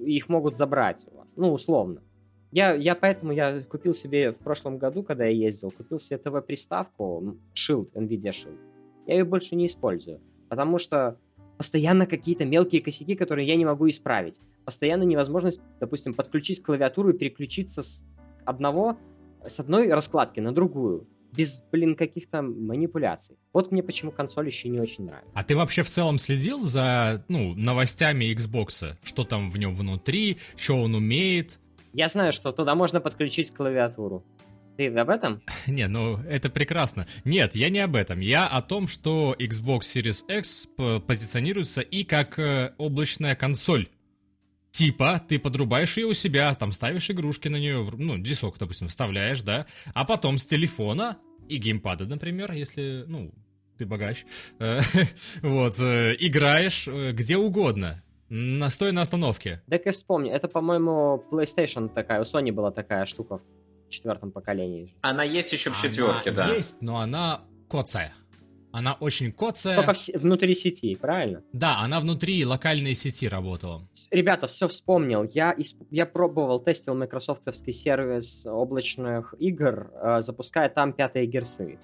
[0.00, 1.28] их могут забрать у вас.
[1.36, 2.02] Ну, условно.
[2.50, 7.36] Я, я поэтому я купил себе в прошлом году, когда я ездил, купил себе ТВ-приставку
[7.54, 8.58] Shield, NVIDIA Shield.
[9.06, 11.18] Я ее больше не использую, потому что
[11.58, 14.40] постоянно какие-то мелкие косяки, которые я не могу исправить.
[14.64, 18.06] Постоянно невозможность, допустим, подключить клавиатуру и переключиться с
[18.44, 18.96] одного,
[19.44, 21.06] с одной раскладки на другую.
[21.36, 23.36] Без, блин, каких-то манипуляций.
[23.52, 25.30] Вот мне почему консоль еще не очень нравится.
[25.34, 28.94] А ты вообще в целом следил за, ну, новостями Xbox?
[29.02, 31.58] Что там в нем внутри, что он умеет?
[31.92, 34.24] Я знаю, что туда можно подключить клавиатуру.
[34.76, 35.42] Ты об этом?
[35.66, 37.06] Не, ну это прекрасно.
[37.24, 38.20] Нет, я не об этом.
[38.20, 40.68] Я о том, что Xbox Series X
[41.04, 43.88] позиционируется и как э, облачная консоль.
[44.70, 49.42] Типа, ты подрубаешь ее у себя, там ставишь игрушки на нее, ну, дисок, допустим, вставляешь,
[49.42, 51.16] да, а потом с телефона
[51.48, 53.32] и геймпада, например, если, ну,
[53.78, 54.24] ты богач,
[54.60, 54.78] э,
[55.42, 59.62] вот, э, играешь э, где угодно, на, стоя на остановке.
[59.68, 64.94] Так и вспомни, это, по-моему, PlayStation такая, у Sony была такая штука в четвертом поколении.
[65.00, 66.54] Она есть еще в Она четверке, да.
[66.54, 68.12] есть, но она коцая.
[68.70, 69.76] Она очень коцая.
[69.76, 71.42] Только в, внутри сети, правильно?
[71.52, 73.88] Да, она внутри локальной сети работала.
[74.10, 75.24] Ребята, все вспомнил.
[75.24, 75.56] Я,
[75.90, 81.78] я пробовал, тестил майкрософтовский сервис облачных игр, э, запуская там пятые герсы.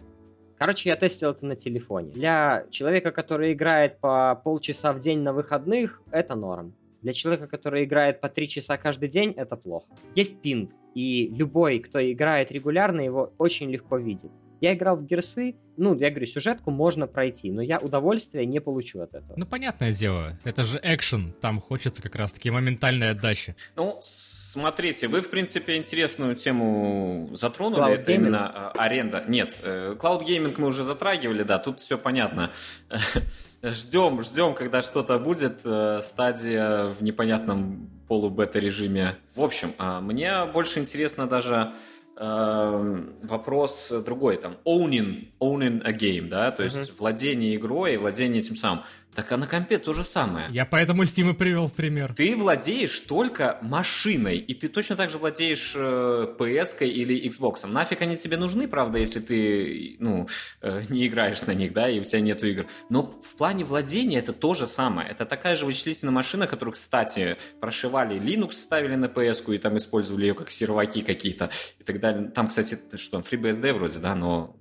[0.64, 2.10] Короче, я тестил это на телефоне.
[2.12, 6.72] Для человека, который играет по полчаса в день на выходных, это норм.
[7.02, 9.88] Для человека, который играет по три часа каждый день, это плохо.
[10.14, 14.30] Есть пинг, и любой, кто играет регулярно, его очень легко видит.
[14.60, 19.00] Я играл в Герсы, ну, я говорю, сюжетку можно пройти, но я удовольствия не получу
[19.00, 19.34] от этого.
[19.36, 23.56] Ну, понятное дело, это же экшен, там хочется как раз-таки моментальной отдачи.
[23.76, 28.14] Ну, смотрите, вы, в принципе, интересную тему затронули, Cloud это gaming?
[28.14, 29.24] именно э, аренда.
[29.26, 32.50] Нет, Cloud Gaming мы уже затрагивали, да, тут все понятно.
[33.62, 39.16] Ждем, ждем, когда что-то будет, э, стадия в непонятном полубета-режиме.
[39.34, 41.72] В общем, а, мне больше интересно даже
[42.16, 46.98] вопрос другой, там, owning, owning a game, да, то есть uh-huh.
[46.98, 48.84] владение игрой и владение этим самым.
[49.14, 50.46] Так а на компе то же самое.
[50.50, 52.14] Я поэтому Steam и привел в пример.
[52.14, 57.66] Ты владеешь только машиной, и ты точно так же владеешь э, PS или Xbox.
[57.66, 60.28] Нафиг они тебе нужны, правда, если ты ну,
[60.62, 62.66] э, не играешь на них, да, и у тебя нету игр.
[62.88, 65.08] Но в плане владения это то же самое.
[65.08, 70.26] Это такая же вычислительная машина, которую, кстати, прошивали Linux, ставили на PS и там использовали
[70.26, 72.30] ее как серваки какие-то и так далее.
[72.30, 74.56] Там, кстати, что, FreeBSD вроде, да, но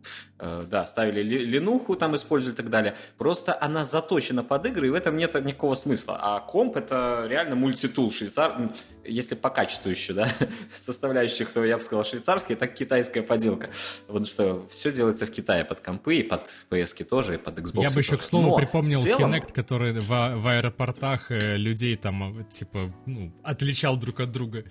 [0.70, 2.96] да, ставили линуху, там использовали и так далее.
[3.18, 6.20] Просто она заточена под игры, и в этом нет никакого смысла.
[6.22, 8.72] А комп это реально мультитул швейцар,
[9.06, 10.28] если по качеству еще, да,
[10.76, 13.70] составляющих, то я бы сказал швейцарский, так китайская поделка.
[14.08, 17.82] Потому что все делается в Китае под компы, и под PS тоже, и под Xbox.
[17.82, 19.34] Я бы еще, к слову, Но припомнил целом...
[19.34, 24.64] Kinect, который в, в аэропортах э, людей там, э, типа, ну, отличал друг от друга.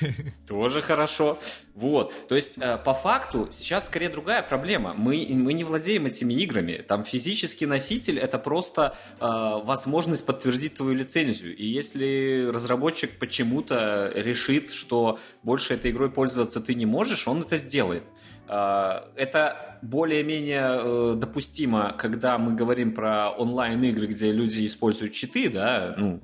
[0.48, 1.38] Тоже хорошо.
[1.78, 2.12] Вот.
[2.28, 6.84] То есть, по факту, сейчас скорее другая проблема мы, мы не владеем этими играми.
[6.86, 9.24] Там физический носитель это просто э,
[9.64, 11.56] возможность подтвердить твою лицензию.
[11.56, 17.56] И если разработчик почему-то решит, что больше этой игрой пользоваться ты не можешь, он это
[17.56, 18.02] сделает.
[18.48, 25.94] Э, это более-менее э, допустимо, когда мы говорим про онлайн-игры, где люди используют читы, да,
[25.96, 26.20] ну, э,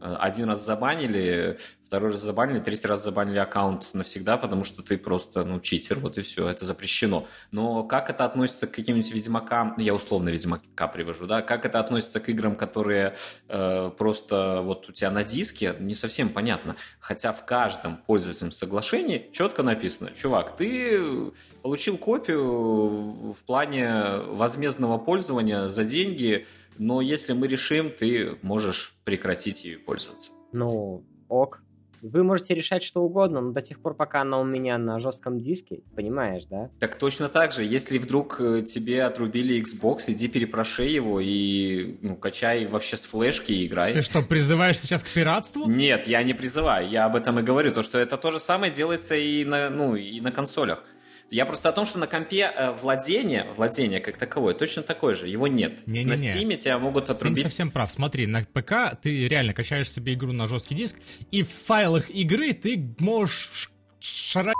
[0.00, 5.44] один раз забанили, второй раз забанили, третий раз забанили аккаунт навсегда, потому что ты просто,
[5.44, 7.26] ну, читер, вот и все, это запрещено.
[7.52, 12.20] Но как это относится к каким-нибудь Ведьмакам, я условно Ведьмака привожу, да, как это относится
[12.20, 13.16] к играм, которые
[13.48, 16.76] э, просто вот у тебя на диске, не совсем понятно.
[17.00, 21.32] Хотя в каждом пользовательском соглашении четко написано, чувак, ты
[21.62, 26.46] получил копию в плане возмездного пользования за деньги,
[26.78, 30.32] но если мы решим, ты можешь прекратить ее пользоваться.
[30.52, 31.62] Ну, ок,
[32.02, 35.40] вы можете решать что угодно, но до тех пор, пока она у меня на жестком
[35.40, 36.70] диске, понимаешь, да?
[36.78, 37.64] Так точно так же.
[37.64, 43.52] Если вдруг э, тебе отрубили Xbox, иди перепрошей его и ну, качай вообще с флешки
[43.52, 43.94] и играй.
[43.94, 45.68] Ты что, призываешь сейчас к пиратству?
[45.68, 46.88] Нет, я не призываю.
[46.88, 47.72] Я об этом и говорю.
[47.72, 50.84] То, что это то же самое делается и на, ну, и на консолях.
[51.30, 55.26] Я просто о том, что на компе э, владение, владение как таковое, точно такое же,
[55.26, 55.86] его нет.
[55.86, 57.36] Не, на не, Steam тебя могут отрубить.
[57.36, 57.90] Ты не совсем прав.
[57.90, 60.98] Смотри, на ПК ты реально качаешь себе игру на жесткий диск,
[61.32, 64.54] и в файлах игры ты можешь шарать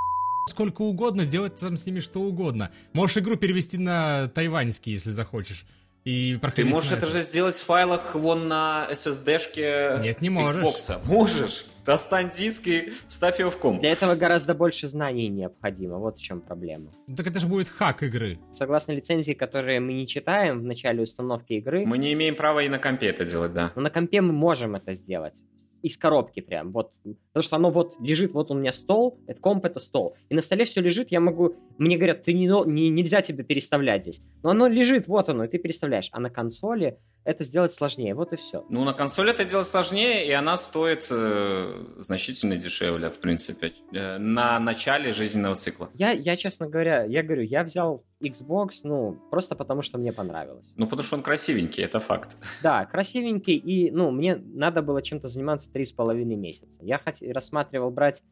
[0.49, 2.73] сколько угодно, делать там с ними что угодно.
[2.93, 5.67] Можешь игру перевести на тайваньский, если захочешь.
[6.07, 10.63] И Ты можешь это же сделать в файлах вон на SSD-шке Нет, не можешь.
[10.63, 11.01] Xbox.
[11.05, 11.67] Можешь.
[11.85, 13.81] Достань диск и вставь его в комп.
[13.81, 15.99] Для этого гораздо больше знаний необходимо.
[15.99, 16.93] Вот в чем проблема.
[17.09, 18.39] Ну, так это же будет хак игры.
[18.53, 21.85] Согласно лицензии, которые мы не читаем в начале установки игры...
[21.85, 23.73] Мы не имеем права и на компе это делать, да.
[23.75, 25.43] Но на компе мы можем это сделать
[25.87, 29.65] из коробки прям, вот, потому что оно вот лежит, вот у меня стол, это комп,
[29.67, 33.23] это стол, и на столе все лежит, я могу, мне говорят, ты не, не, нельзя
[33.23, 37.43] тебе переставлять здесь, но оно лежит, вот оно, и ты переставляешь, а на консоли это
[37.45, 38.65] сделать сложнее, вот и все.
[38.69, 44.19] Ну, на консоли это делать сложнее, и она стоит э, значительно дешевле, в принципе, э,
[44.19, 45.91] на начале жизненного цикла.
[45.95, 50.73] Я, я, честно говоря, я говорю, я взял Xbox, ну, просто потому что мне понравилось.
[50.77, 52.37] Ну, потому что он красивенький, это факт.
[52.63, 56.79] Да, красивенький, и, ну, мне надо было чем-то заниматься три с половиной месяца.
[56.81, 57.17] Я хот...
[57.23, 58.23] рассматривал брать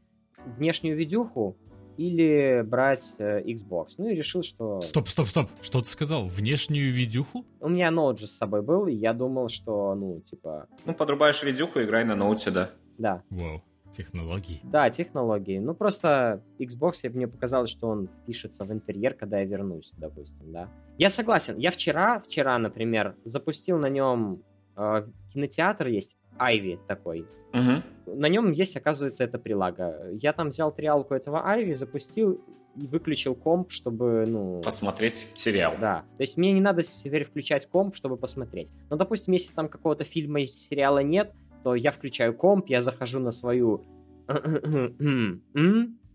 [0.46, 1.57] внешнюю видюху,
[1.96, 3.95] или брать э, Xbox.
[3.99, 4.80] Ну и решил, что...
[4.80, 5.51] Стоп, стоп, стоп.
[5.62, 6.26] Что ты сказал?
[6.26, 7.45] Внешнюю видюху?
[7.61, 10.68] У меня ноут же с собой был, и я думал, что, ну, типа...
[10.84, 12.70] Ну, подрубаешь видюху, играй на ноуте, да.
[12.99, 13.22] Да.
[13.30, 13.62] Вау.
[13.90, 14.61] Технологии.
[14.64, 15.59] Да, технологии.
[15.59, 20.68] Ну, просто Xbox, мне показалось, что он пишется в интерьер, когда я вернусь, допустим, да.
[20.99, 21.57] Я согласен.
[21.59, 24.42] Я вчера, вчера, например, запустил на нем
[24.76, 27.26] э, кинотеатр есть Айви такой.
[27.53, 28.16] Угу.
[28.16, 30.11] На нем есть, оказывается, эта прилага.
[30.12, 32.41] Я там взял триалку этого Айви, запустил
[32.76, 34.61] и выключил комп, чтобы, ну...
[34.62, 35.74] Посмотреть сериал.
[35.80, 36.05] Да.
[36.16, 38.72] То есть мне не надо теперь включать комп, чтобы посмотреть.
[38.91, 41.32] Но, допустим, если там какого-то фильма или сериала нет,
[41.62, 43.85] то я включаю комп, я захожу на свою...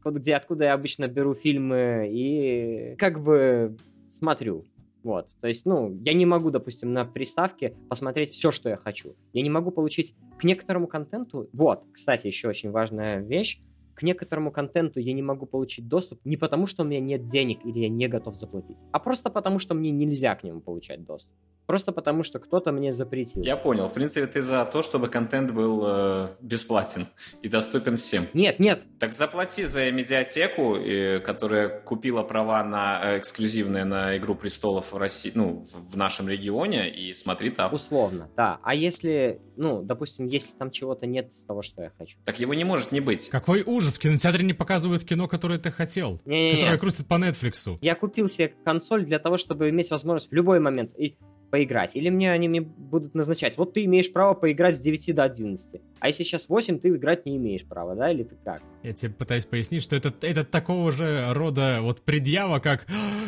[0.03, 3.75] Вот где, откуда я обычно беру фильмы и как бы
[4.17, 4.65] смотрю.
[5.03, 9.15] Вот, то есть, ну, я не могу, допустим, на приставке посмотреть все, что я хочу.
[9.31, 11.49] Я не могу получить к некоторому контенту.
[11.53, 13.61] Вот, кстати, еще очень важная вещь.
[13.95, 17.65] К некоторому контенту я не могу получить доступ не потому, что у меня нет денег
[17.65, 21.33] или я не готов заплатить, а просто потому, что мне нельзя к нему получать доступ.
[21.69, 23.43] Просто потому, что кто-то мне запретил.
[23.43, 23.89] Я понял.
[23.89, 27.05] В принципе, ты за то, чтобы контент был э, бесплатен
[27.43, 28.25] и доступен всем.
[28.33, 28.87] Нет, нет.
[28.99, 34.97] Так заплати за медиатеку, э, которая купила права на э, эксклюзивные на Игру престолов в
[34.97, 37.71] России, ну, в нашем регионе, и смотри там.
[37.71, 38.57] Условно, да.
[38.63, 42.17] А если, ну, допустим, если там чего-то нет из того, что я хочу.
[42.25, 43.29] Так его не может не быть.
[43.29, 43.97] Какой ужас!
[43.97, 46.19] В кинотеатре не показывают кино, которое ты хотел.
[46.25, 46.61] Не-не-не.
[46.61, 47.77] Которое крутят по Netflix.
[47.81, 50.97] Я купил себе консоль для того, чтобы иметь возможность в любой момент.
[50.97, 51.15] И
[51.49, 51.95] поиграть.
[51.95, 55.81] Или мне они мне будут назначать, вот ты имеешь право поиграть с 9 до 11.
[55.99, 58.61] А если сейчас 8, ты играть не имеешь права, да, или ты как?
[58.83, 62.87] Я тебе пытаюсь пояснить, что это, это такого же рода вот предъява, как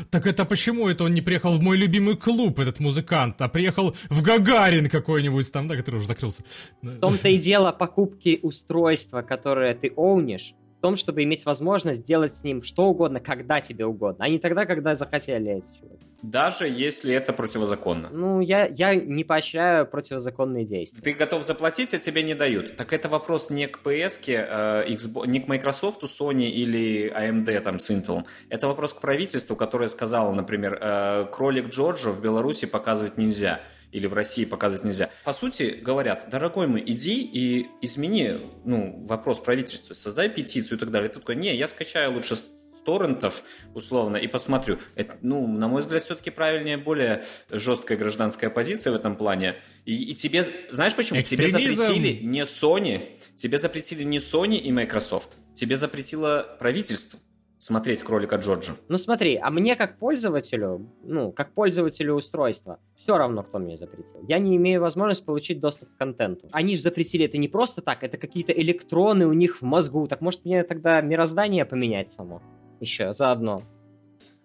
[0.09, 3.95] «Так это почему это он не приехал в мой любимый клуб, этот музыкант, а приехал
[4.09, 6.43] в Гагарин какой-нибудь там, да, который уже закрылся?»
[6.81, 12.33] В том-то и дело покупки устройства, которое ты оунишь, в том, чтобы иметь возможность делать
[12.33, 16.07] с ним что угодно, когда тебе угодно, а не тогда, когда захотели эти чуваки.
[16.23, 18.09] Даже если это противозаконно.
[18.11, 20.99] Ну, я, я не поощряю противозаконные действия.
[21.03, 22.77] Ты готов заплатить, а тебе не дают.
[22.77, 27.77] Так это вопрос не к PS, э, Xbox, не к Microsoft, Sony или AMD там
[27.77, 28.25] с Intel.
[28.49, 33.59] Это вопрос к правительству, которое сказало, например, э, кролик Джорджа в Беларуси показывать нельзя
[33.91, 35.09] или в России показывать нельзя.
[35.23, 40.91] По сути, говорят, дорогой мой, иди и измени ну, вопрос правительства, создай петицию и так
[40.91, 41.09] далее.
[41.09, 42.35] Ты такой, не, я скачаю лучше
[42.83, 44.79] торрентов, условно, и посмотрю.
[44.95, 49.55] Это, ну, на мой взгляд, все-таки правильнее, более жесткая гражданская позиция в этом плане.
[49.85, 51.19] И, и тебе, знаешь почему?
[51.19, 51.57] Экстремизм.
[51.59, 57.19] Тебе запретили не Sony, тебе запретили не Sony и Microsoft, тебе запретило правительство
[57.61, 58.73] смотреть кролика Джорджа.
[58.89, 64.25] Ну смотри, а мне как пользователю, ну, как пользователю устройства, все равно, кто мне запретил.
[64.27, 66.49] Я не имею возможности получить доступ к контенту.
[66.51, 70.07] Они же запретили это не просто так, это какие-то электроны у них в мозгу.
[70.07, 72.41] Так может мне тогда мироздание поменять само?
[72.81, 73.63] еще заодно?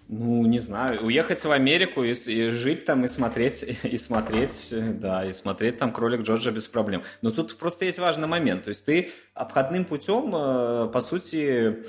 [0.08, 5.26] Ну, не знаю, уехать в Америку и, и жить там, и смотреть, и смотреть, да,
[5.26, 7.02] и смотреть там кролик Джорджа без проблем.
[7.22, 8.64] Но тут просто есть важный момент.
[8.64, 11.84] То есть ты обходным путем, э, по сути,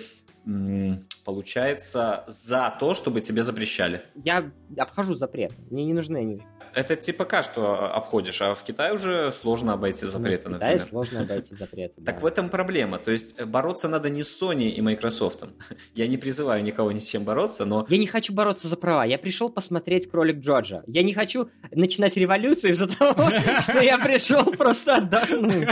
[1.26, 4.02] получается, за то, чтобы тебе запрещали.
[4.16, 5.54] Я обхожу запрет.
[5.70, 6.42] Мне не нужны они.
[6.74, 10.76] Это типа пока что обходишь, а в Китае уже сложно обойти запреты, ну, в Китае
[10.76, 10.90] например.
[10.90, 12.02] сложно обойти запреты.
[12.04, 13.00] Так в этом проблема.
[13.00, 15.44] То есть бороться надо не с Sony и Microsoft.
[15.96, 17.86] Я не призываю никого ни с чем бороться, но...
[17.90, 19.06] Я не хочу бороться за права.
[19.06, 20.84] Я пришел посмотреть кролик Джорджа.
[20.86, 23.32] Я не хочу начинать революцию из-за того,
[23.62, 25.70] что я пришел просто отдохнуть.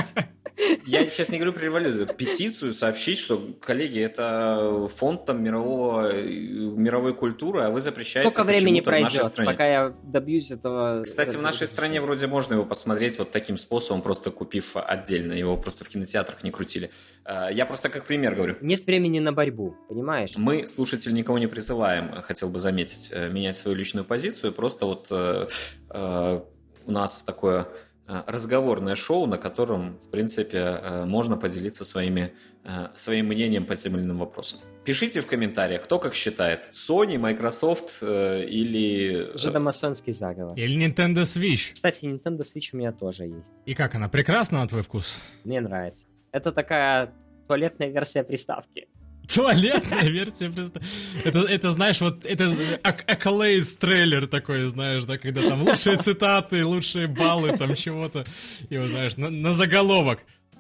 [0.85, 7.13] Я сейчас не говорю про революцию, петицию сообщить, что, коллеги, это фонд там мирового, мировой
[7.13, 11.03] культуры, а вы запрещаете Сколько времени пройдет, пока я добьюсь этого?
[11.03, 15.57] Кстати, в нашей стране вроде можно его посмотреть вот таким способом, просто купив отдельно, его
[15.57, 16.89] просто в кинотеатрах не крутили.
[17.23, 18.55] А, я просто как пример говорю.
[18.61, 20.33] Нет времени на борьбу, понимаешь?
[20.37, 25.07] Мы, слушатели, никого не призываем, хотел бы заметить, э, менять свою личную позицию, просто вот
[25.09, 25.47] э,
[25.89, 26.41] э,
[26.85, 32.33] у нас такое Э, разговорное шоу, на котором, в принципе, э, можно поделиться своими,
[32.63, 34.59] э, своим мнением по тем или иным вопросам.
[34.83, 39.35] Пишите в комментариях, кто как считает, Sony, Microsoft или...
[39.35, 40.55] Жидомасонский заговор.
[40.55, 41.73] Или Nintendo Switch.
[41.73, 43.51] Кстати, Nintendo Switch у меня тоже есть.
[43.65, 45.19] И как она, прекрасна на твой вкус?
[45.43, 46.05] Мне нравится.
[46.31, 47.11] Это такая
[47.47, 48.87] туалетная версия приставки.
[49.33, 50.81] Туалетная версия просто.
[51.23, 52.45] Это, это, знаешь, вот это
[52.83, 58.23] accolades трейлер такой, знаешь, да, когда там лучшие цитаты, лучшие баллы там чего-то.
[58.69, 60.19] И вот, знаешь, на, на заголовок.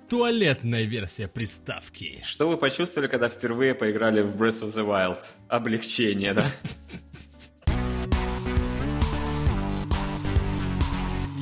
[0.09, 2.21] Туалетная версия приставки.
[2.23, 5.23] Что вы почувствовали, когда впервые поиграли в Breath of the Wild?
[5.49, 6.43] Облегчение, да?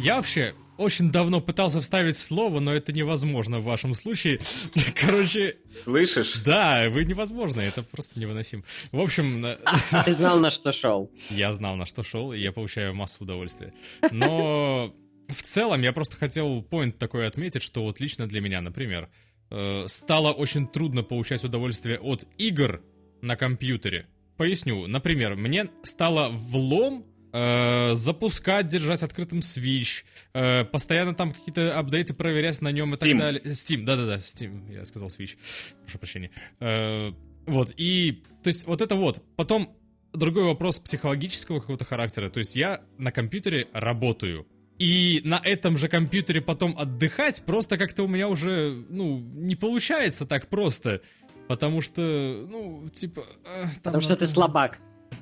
[0.02, 4.40] Я вообще очень давно пытался вставить слово, но это невозможно в вашем случае.
[5.00, 5.58] Короче...
[5.68, 6.42] Слышишь?
[6.44, 8.64] Да, вы невозможно, это просто невыносимо.
[8.92, 9.46] В общем...
[10.06, 11.12] Ты знал, на что шел.
[11.30, 13.74] Я знал, на что шел, и я получаю массу удовольствия.
[14.12, 14.94] Но
[15.28, 19.10] в целом я просто хотел поинт такой отметить, что вот лично для меня, например,
[19.50, 22.82] э, стало очень трудно получать удовольствие от игр
[23.22, 24.08] на компьютере.
[24.38, 24.88] Поясню.
[24.88, 30.04] Например, мне стало влом э, запускать, держать открытым Switch,
[30.34, 32.96] э, постоянно там какие-то апдейты проверять на нем Steam.
[32.96, 33.42] и так далее.
[33.44, 35.38] Steam, да-да-да, Steam, я сказал Switch,
[35.84, 36.32] прошу прощения.
[36.60, 37.12] Э,
[37.46, 39.22] вот, и, то есть, вот это вот.
[39.36, 39.76] Потом
[40.14, 42.30] другой вопрос психологического какого-то характера.
[42.30, 44.48] То есть я на компьютере работаю.
[44.80, 50.26] И на этом же компьютере потом отдыхать просто как-то у меня уже, ну, не получается
[50.26, 51.02] так просто.
[51.48, 52.02] Потому что,
[52.50, 53.22] ну, типа...
[53.46, 54.80] э, там Потому что ты слабак.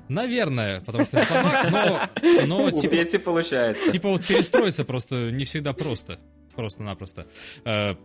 [0.10, 3.90] Наверное, потому что слабак, но, но У типа, Пети получается.
[3.92, 6.20] типа вот перестроиться просто не всегда просто.
[6.56, 7.28] Просто-напросто.
[7.64, 7.96] Э,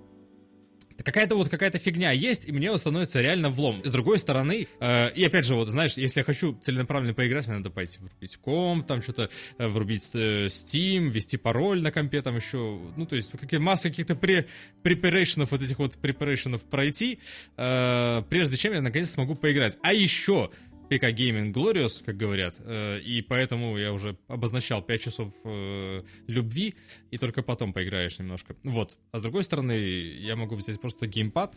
[1.05, 3.83] Какая-то вот какая-то фигня есть, и мне вот становится реально влом.
[3.85, 7.59] С другой стороны, э, и опять же, вот знаешь, если я хочу целенаправленно поиграть, мне
[7.59, 9.29] надо пойти врубить комп, там что-то
[9.59, 13.91] э, врубить э, Steam, ввести пароль на компе, там еще, ну, то есть какие масса
[13.91, 14.47] каких-то пре
[14.83, 17.19] препарейшенов, вот этих вот препарейшенов пройти,
[17.59, 19.77] э, прежде чем я наконец смогу поиграть.
[19.83, 20.51] А еще
[20.89, 26.74] PK Gaming Glorious, как говорят, э, и поэтому я уже обозначал 5 часов э, любви,
[27.11, 28.57] и только потом поиграешь немножко.
[28.62, 28.97] Вот.
[29.12, 31.57] А с другой стороны, я могу взять просто геймпад,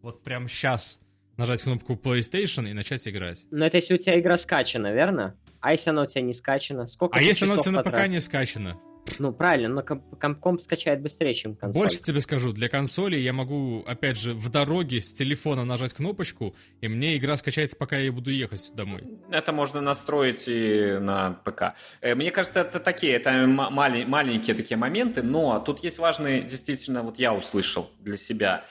[0.00, 1.00] вот прям сейчас
[1.36, 3.46] нажать кнопку PlayStation и начать играть.
[3.50, 5.36] Но это если у тебя игра скачана, верно?
[5.60, 6.86] А если она у тебя не скачана?
[6.86, 8.80] Сколько А если она у тебя на ПК не скачана?
[9.18, 11.82] Ну, правильно, но комп, комп- комп скачает быстрее, чем консоль.
[11.82, 16.54] Больше тебе скажу, для консоли я могу, опять же, в дороге с телефона нажать кнопочку,
[16.80, 19.02] и мне игра скачается, пока я буду ехать домой.
[19.30, 21.74] Это можно настроить и на ПК.
[22.00, 27.18] Э, Мне кажется, это такие, это маленькие такие моменты, но тут есть важные, действительно, вот
[27.18, 28.64] я услышал для себя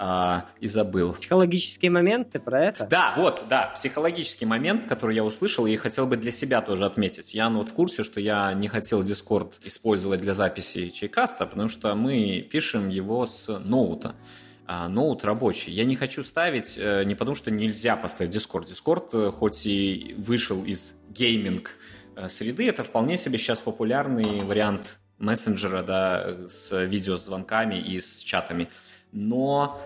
[0.00, 1.12] а, и забыл.
[1.12, 2.86] Психологические моменты про это?
[2.86, 7.34] Да, вот, да, психологический момент, который я услышал и хотел бы для себя тоже отметить.
[7.34, 11.68] Я ну, вот в курсе, что я не хотел Discord использовать для записи чайкаста, потому
[11.68, 14.14] что мы пишем его с ноута.
[14.70, 15.72] А, ноут рабочий.
[15.72, 18.66] Я не хочу ставить, э, не потому что нельзя поставить Discord.
[18.66, 21.70] Discord, э, хоть и вышел из гейминг
[22.14, 28.68] э, среды, это вполне себе сейчас популярный вариант мессенджера, да, с видеозвонками и с чатами.
[29.12, 29.80] Но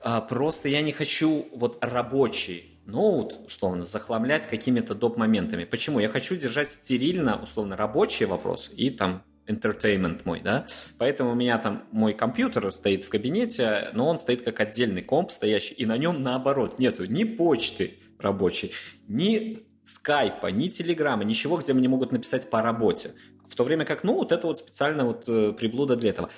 [0.00, 5.64] а, просто я не хочу вот рабочий ноут, условно, захламлять какими-то доп-моментами.
[5.64, 6.00] Почему?
[6.00, 10.66] Я хочу держать стерильно, условно, рабочие вопросы и там entertainment мой, да,
[10.98, 15.30] поэтому у меня там мой компьютер стоит в кабинете, но он стоит как отдельный комп
[15.30, 18.72] стоящий, и на нем наоборот нету ни почты рабочей,
[19.06, 23.12] ни скайпа, ни телеграмма, ничего, где мне могут написать по работе.
[23.46, 26.30] В то время как ноут это вот специально вот э, приблуда для этого.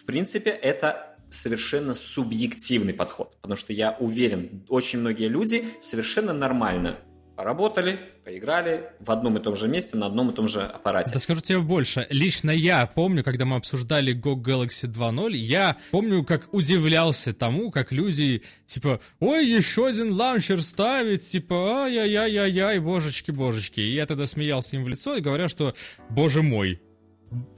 [0.00, 6.98] В принципе, это совершенно субъективный подход, потому что я уверен, очень многие люди совершенно нормально
[7.36, 11.12] поработали, поиграли в одном и том же месте, на одном и том же аппарате.
[11.12, 12.06] Да скажу тебе больше.
[12.10, 17.90] Лично я помню, когда мы обсуждали GOG Galaxy 2.0, я помню, как удивлялся тому, как
[17.90, 23.80] люди, типа, ой, еще один лаунчер ставить, типа, ай-яй-яй-яй, божечки-божечки.
[23.80, 25.74] И я тогда смеялся им в лицо и говоря, что,
[26.10, 26.80] боже мой,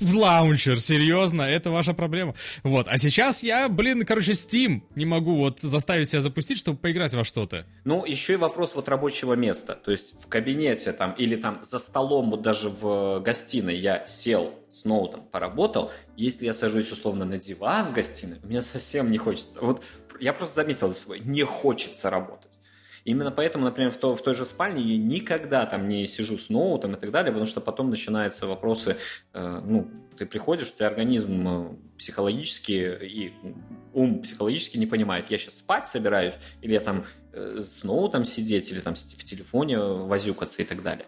[0.00, 2.34] лаунчер, серьезно, это ваша проблема.
[2.62, 7.14] Вот, а сейчас я, блин, короче, Steam не могу вот заставить себя запустить, чтобы поиграть
[7.14, 7.66] во что-то.
[7.84, 9.74] Ну, еще и вопрос вот рабочего места.
[9.74, 14.54] То есть в кабинете там или там за столом, вот даже в гостиной я сел
[14.68, 15.90] с ноутом, поработал.
[16.16, 19.58] Если я сажусь условно на диван в гостиной, меня совсем не хочется.
[19.60, 19.82] Вот
[20.20, 22.43] я просто заметил за собой, не хочется работать.
[23.04, 26.48] Именно поэтому, например, в, то, в той же спальне я никогда там не сижу с
[26.48, 28.96] ноутом и так далее, потому что потом начинаются вопросы,
[29.32, 33.34] э, ну, ты приходишь, у тебя организм э, психологически и
[33.92, 38.70] ум психологически не понимает, я сейчас спать собираюсь, или я там э, с ноутом сидеть,
[38.70, 41.06] или там в телефоне возюкаться и так далее.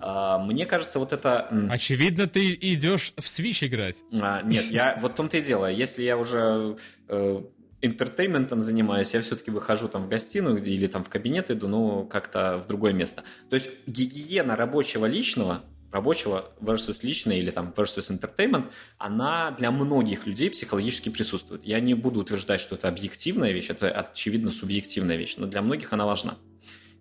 [0.00, 1.48] А, мне кажется, вот это...
[1.70, 4.04] Очевидно, ты идешь в Switch играть.
[4.12, 5.70] а, нет, я вот в том-то и дело.
[5.70, 6.76] Если я уже
[7.08, 7.42] э,
[7.80, 12.06] интертейментом занимаюсь, я все-таки выхожу там в гостиную где, или там в кабинет иду, ну,
[12.06, 13.22] как-то в другое место.
[13.50, 18.66] То есть гигиена рабочего личного, рабочего versus личное или там versus entertainment,
[18.98, 21.64] она для многих людей психологически присутствует.
[21.64, 25.92] Я не буду утверждать, что это объективная вещь, это очевидно субъективная вещь, но для многих
[25.92, 26.36] она важна.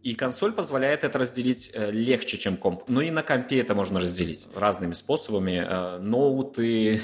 [0.03, 2.83] И консоль позволяет это разделить э, легче, чем комп.
[2.87, 5.65] Но и на компе это можно разделить разными способами.
[5.67, 7.01] Э, ноуты,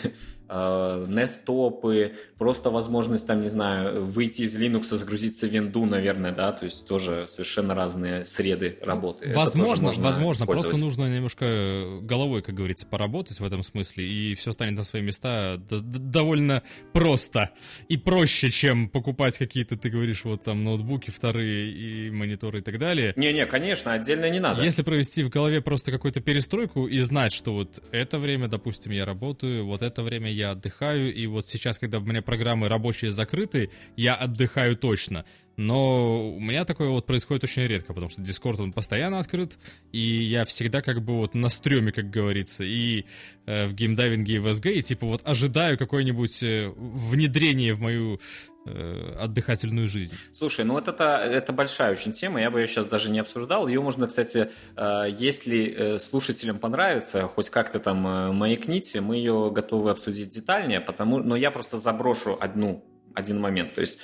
[0.54, 6.52] э, неттопы, просто возможность, там, не знаю, выйти из Linux, загрузиться в винду, наверное, да,
[6.52, 9.26] то есть тоже совершенно разные среды работы.
[9.26, 14.08] Это тоже Возможно, можно возможно, просто нужно немножко головой, как говорится, поработать в этом смысле,
[14.08, 17.50] и все станет на свои места довольно просто
[17.88, 22.78] и проще, чем покупать какие-то, ты говоришь, вот там ноутбуки вторые и мониторы и так
[22.78, 23.14] далее.
[23.16, 24.64] Не-не, конечно, отдельно не надо.
[24.64, 29.06] Если провести в голове просто какую-то перестройку и знать, что вот это время, допустим, я
[29.06, 33.70] работаю, вот это время я отдыхаю, и вот сейчас, когда у меня программы рабочие закрыты,
[33.96, 35.26] я отдыхаю точно.
[35.56, 39.58] Но у меня такое вот происходит очень редко, потому что Discord, он постоянно открыт,
[39.92, 43.06] и я всегда как бы вот на стреме, как говорится, и
[43.46, 48.20] э, в геймдайвинге и в SG, и типа вот ожидаю какое-нибудь э, внедрение в мою
[48.66, 50.16] э, отдыхательную жизнь.
[50.32, 53.68] Слушай, ну вот это, это большая очень тема, я бы ее сейчас даже не обсуждал.
[53.68, 59.92] Ее можно, кстати, э, если слушателям понравится, хоть как-то там э, маякните, мы ее готовы
[59.92, 62.84] обсудить детальнее, потому, но я просто заброшу одну,
[63.14, 63.76] один момент.
[63.76, 64.00] То есть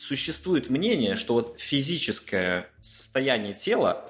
[0.00, 4.06] существует мнение, что вот физическое состояние тела,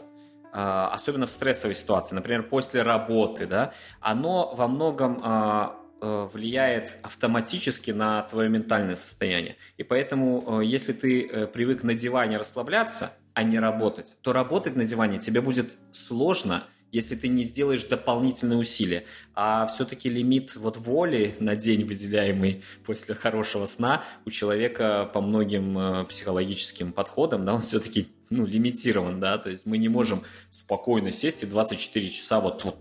[0.53, 6.99] а, особенно в стрессовой ситуации, например, после работы, да, оно во многом а, а, влияет
[7.03, 9.57] автоматически на твое ментальное состояние.
[9.79, 14.85] И поэтому, если ты э, привык на диване расслабляться, а не работать, то работать на
[14.85, 19.05] диване тебе будет сложно– если ты не сделаешь дополнительные усилия.
[19.35, 25.79] А все-таки лимит вот воли на день, выделяемый после хорошего сна, у человека по многим
[25.79, 31.11] э, психологическим подходам, да, он все-таки ну, лимитирован, да, то есть мы не можем спокойно
[31.13, 32.79] сесть и 24 часа вот, вот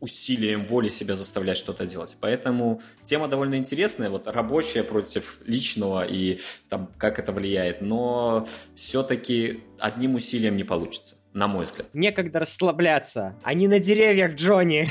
[0.00, 2.16] усилием воли себя заставлять что-то делать.
[2.20, 9.64] Поэтому тема довольно интересная, вот рабочая против личного и там, как это влияет, но все-таки
[9.78, 11.88] одним усилием не получится на мой взгляд.
[11.94, 13.36] Некогда расслабляться.
[13.42, 14.88] Они на деревьях, Джонни.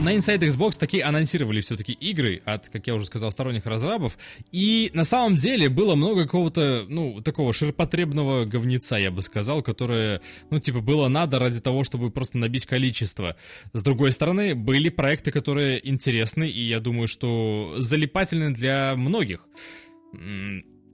[0.00, 4.18] На Inside Xbox такие анонсировали все-таки игры от, как я уже сказал, сторонних разрабов.
[4.52, 10.20] И на самом деле было много какого-то, ну, такого ширпотребного говнеца, я бы сказал, которое,
[10.50, 13.34] ну, типа, было надо ради того, чтобы просто набить количество.
[13.72, 19.48] С другой стороны, были проекты, которые интересны, и я думаю, что залипательны для многих.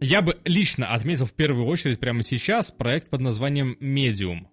[0.00, 4.46] Я бы лично отметил в первую очередь прямо сейчас проект под названием Medium.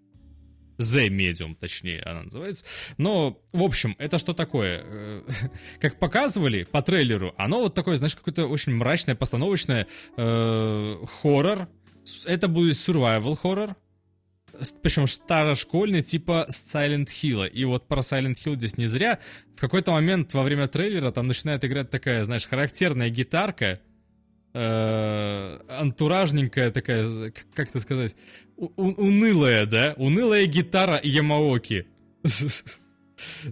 [0.77, 2.65] The Medium, точнее, она называется.
[2.97, 4.81] Но, в общем, это что такое?
[4.83, 5.23] Э,
[5.79, 9.87] как показывали по трейлеру, оно вот такое, знаешь, какое-то очень мрачное, постановочное
[10.17, 11.69] э, хоррор.
[12.25, 13.75] Это будет survival хоррор.
[14.81, 17.47] Причем старошкольный, типа Silent Hill.
[17.47, 19.19] И вот про Silent Hill здесь не зря.
[19.55, 23.79] В какой-то момент во время трейлера там начинает играть такая, знаешь, характерная гитарка,
[24.57, 28.15] э, антуражненькая такая, как это сказать,
[28.55, 29.93] унылая, да?
[29.97, 31.87] Унылая гитара Ямаоки.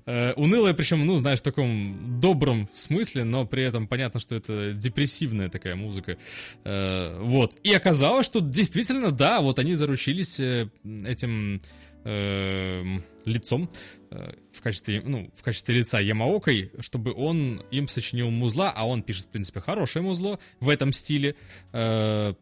[0.06, 4.74] Э, унылая, причем, ну, знаешь, в таком добром смысле, но при этом понятно, что это
[4.74, 6.18] депрессивная такая музыка.
[6.64, 7.58] Э, вот.
[7.64, 10.70] И оказалось, что действительно, да, вот они заручились э,
[11.06, 11.62] этим
[12.08, 13.68] Эм, лицом
[14.12, 19.02] э, в качестве, ну, в качестве лица Ямаокой, чтобы он им сочинил музла, а он
[19.02, 21.36] пишет, в принципе, хорошее музло в этом стиле.
[21.74, 22.36] Э,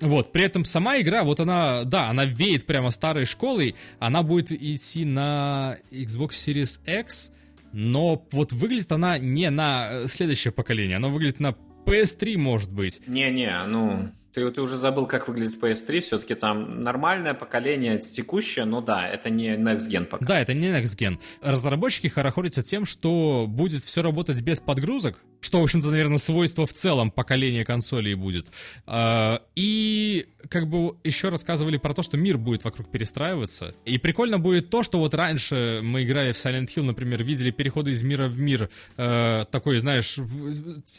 [0.00, 4.50] вот, при этом сама игра, вот она, да, она веет прямо старой школой, она будет
[4.52, 7.32] идти на Xbox Series X,
[7.72, 11.54] но вот выглядит она не на следующее поколение, она выглядит на
[11.86, 13.02] PS3, может быть.
[13.06, 18.80] Не-не, ну, ты, ты уже забыл, как выглядит PS3, все-таки там нормальное поколение текущее, но
[18.80, 20.24] да, это не Next Gen пока.
[20.24, 21.18] Да, это не Next Gen.
[21.42, 26.72] Разработчики хорохорятся тем, что будет все работать без подгрузок, что, в общем-то, наверное, свойство в
[26.72, 28.46] целом поколения консолей будет.
[28.86, 33.74] А, и как бы еще рассказывали про то, что мир будет вокруг перестраиваться.
[33.84, 37.90] И прикольно будет то, что вот раньше мы играли в Silent Hill, например, видели переходы
[37.90, 40.18] из мира в мир, э, такой, знаешь,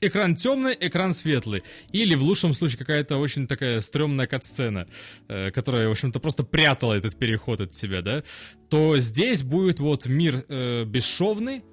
[0.02, 1.64] экран темный, экран светлый.
[1.92, 4.88] Или в лучшем случае какая-то очень такая стрёмная кат-сцена,
[5.28, 8.24] э, которая, в общем-то, просто прятала этот переход от себя, да,
[8.70, 11.64] то здесь будет вот мир э, бесшовный,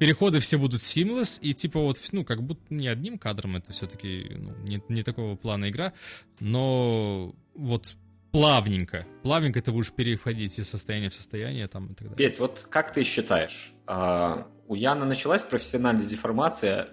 [0.00, 4.32] переходы все будут seamless, и типа вот, ну, как будто не одним кадром, это все-таки
[4.34, 5.92] ну, не, не такого плана игра,
[6.40, 7.92] но вот
[8.32, 12.16] плавненько, плавненько ты будешь переходить из состояния в состояние там и так далее.
[12.16, 16.88] Петь, вот как ты считаешь, а, у Яна началась профессиональная деформация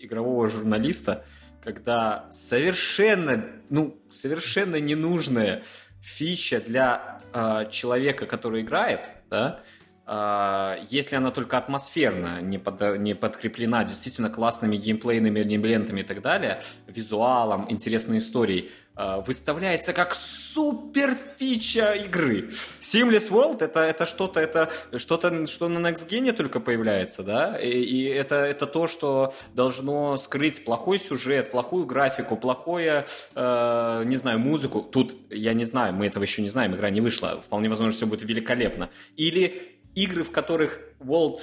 [0.00, 1.26] игрового журналиста,
[1.62, 5.62] когда совершенно, ну, совершенно ненужная
[6.00, 9.60] фича для э, человека, который играет, да,
[10.08, 16.62] если она только атмосферно не, под, не подкреплена действительно классными геймплейными элементами и так далее,
[16.86, 22.48] визуалом, интересной историей, а, выставляется как супер фича игры.
[22.80, 27.68] Seamless World это, это что-то, это что-то, что на Next Gen только появляется, да, и,
[27.68, 33.04] и это, это то, что должно скрыть плохой сюжет, плохую графику, плохое,
[33.34, 34.80] э, не знаю, музыку.
[34.80, 38.06] Тут, я не знаю, мы этого еще не знаем, игра не вышла, вполне возможно, все
[38.06, 38.88] будет великолепно.
[39.16, 41.40] Или игры, в которых Walt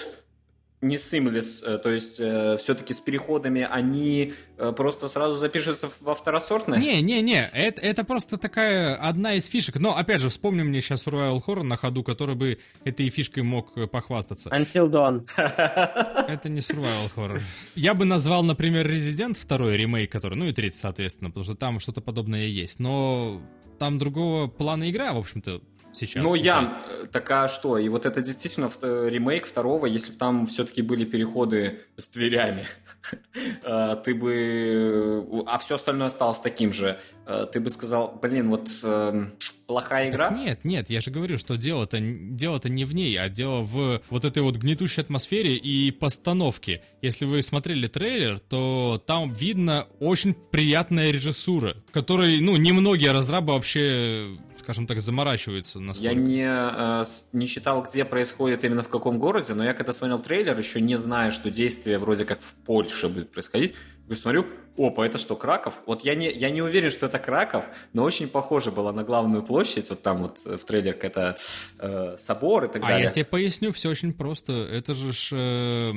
[0.84, 6.14] не seamless, э, то есть э, все-таки с переходами они э, просто сразу запишутся во
[6.14, 6.78] второсортное?
[6.78, 9.80] Не-не-не, это, это просто такая одна из фишек.
[9.80, 13.78] Но, опять же, вспомни мне сейчас Royal Horror на ходу, который бы этой фишкой мог
[13.78, 14.50] э, похвастаться.
[14.50, 15.26] Until Dawn.
[16.28, 17.42] Это не survival horror.
[17.76, 21.80] Я бы назвал, например, Resident 2 ремейк, который, ну и третий, соответственно, потому что там
[21.80, 22.80] что-то подобное есть.
[22.80, 23.42] Но
[23.80, 25.62] там другого плана игра, в общем-то,
[25.94, 26.24] сейчас.
[26.24, 26.36] Ну.
[26.36, 27.78] Ян, э, так а что?
[27.78, 32.66] И вот это действительно ремейк второго, если бы там все-таки были переходы с дверями,
[33.64, 35.44] э, ты бы...
[35.48, 37.00] А все остальное осталось таким же.
[37.26, 39.26] э, Ты бы сказал, блин, вот э,
[39.68, 40.30] плохая игра?
[40.30, 44.02] Так нет, нет, я же говорю, что дело-то, дело-то не в ней, а дело в
[44.10, 46.82] вот этой вот гнетущей атмосфере и постановке.
[47.02, 54.32] Если вы смотрели трейлер, то там видно очень приятная режиссура, которой, ну, немногие разрабы вообще,
[54.64, 56.16] скажем так, заморачиваются Я настолько.
[56.16, 57.04] не, э,
[57.34, 60.98] не читал, где происходит именно в каком городе, но я когда смотрел трейлер, еще не
[60.98, 63.74] зная, что действие вроде как в Польше будет происходить,
[64.10, 64.46] я смотрю,
[64.78, 65.74] опа, это что, Краков?
[65.86, 69.44] Вот я не, я не уверен, что это Краков, но очень похоже было на главную
[69.44, 71.38] площадь, вот там вот э, в трейлер это
[71.80, 73.04] э, собор и так А далее.
[73.06, 74.54] я тебе поясню, все очень просто.
[74.54, 75.92] Это же ж, э,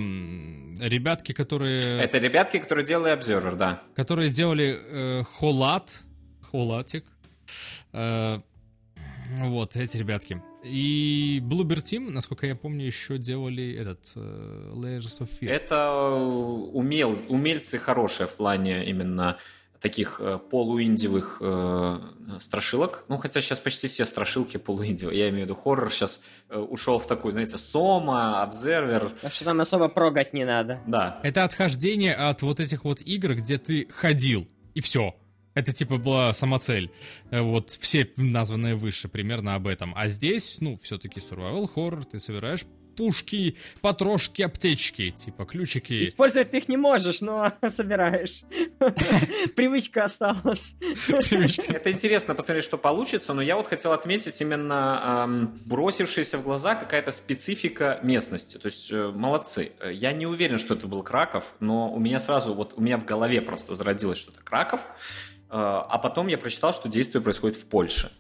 [0.80, 3.82] ребятки, которые, Это ребятки, которые делали Observer, да.
[3.94, 6.00] которые делали э, Холат,
[6.50, 7.04] Холатик.
[7.92, 8.40] Э,
[9.40, 10.42] вот, эти ребятки.
[10.64, 15.48] И Bluebird Team, насколько я помню, еще делали этот э, Layers of Fear.
[15.48, 16.14] Это э,
[16.72, 19.38] умел, умельцы хорошие в плане именно
[19.80, 22.00] таких э, полуиндивых э,
[22.40, 23.04] страшилок.
[23.08, 25.18] Ну, хотя сейчас почти все страшилки полуиндивые.
[25.18, 29.10] Я имею в виду хоррор сейчас э, ушел в такую, знаете, Сома, Обзервер.
[29.20, 30.80] Так что там особо прогать не надо.
[30.86, 31.20] Да.
[31.22, 35.14] Это отхождение от вот этих вот игр, где ты ходил, и все.
[35.56, 36.90] Это типа была самоцель.
[37.32, 39.92] Э, Вот все названные выше примерно об этом.
[39.96, 42.64] А здесь, ну, все-таки survival horror, ты собираешь
[42.96, 46.04] пушки, потрошки, аптечки, типа ключики.
[46.04, 48.42] Использовать ты их не можешь, но собираешь.
[49.54, 50.74] Привычка осталась.
[50.80, 51.62] Привычка.
[51.72, 57.12] Это интересно посмотреть, что получится, но я вот хотел отметить именно бросившаяся в глаза какая-то
[57.12, 58.56] специфика местности.
[58.58, 59.72] То есть э, молодцы.
[59.80, 62.96] Э, Я не уверен, что это был Краков, но у меня сразу, вот у меня
[62.98, 64.80] в голове просто зародилось что-то Краков,
[65.48, 68.10] а потом я прочитал, что действие происходит в Польше.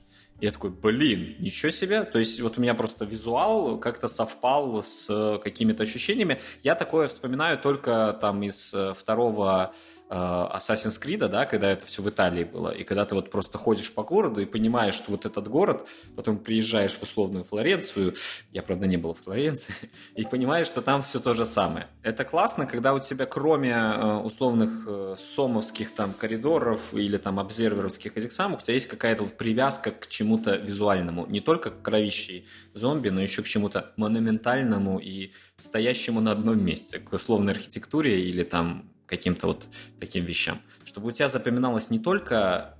[0.40, 2.04] Я такой, блин, ничего себе.
[2.04, 6.40] То есть вот у меня просто визуал как-то совпал с какими-то ощущениями.
[6.62, 9.72] Я такое вспоминаю только там из э, второго
[10.08, 13.92] Assassin's Creed, да, когда это все в Италии было, и когда ты вот просто ходишь
[13.92, 18.14] по городу и понимаешь, что вот этот город, потом приезжаешь в условную Флоренцию,
[18.52, 19.74] я, правда, не был в Флоренции,
[20.14, 21.88] и понимаешь, что там все то же самое.
[22.02, 28.16] Это классно, когда у тебя кроме э, условных э, сомовских там коридоров или там обзерверовских
[28.16, 32.46] этих самых, у тебя есть какая-то вот привязка к чему-то визуальному, не только к кровищей
[32.74, 38.44] зомби, но еще к чему-то монументальному и стоящему на одном месте, к условной архитектуре или
[38.44, 39.66] там каким-то вот
[40.00, 40.60] таким вещам.
[40.84, 42.76] Чтобы у тебя запоминалась не только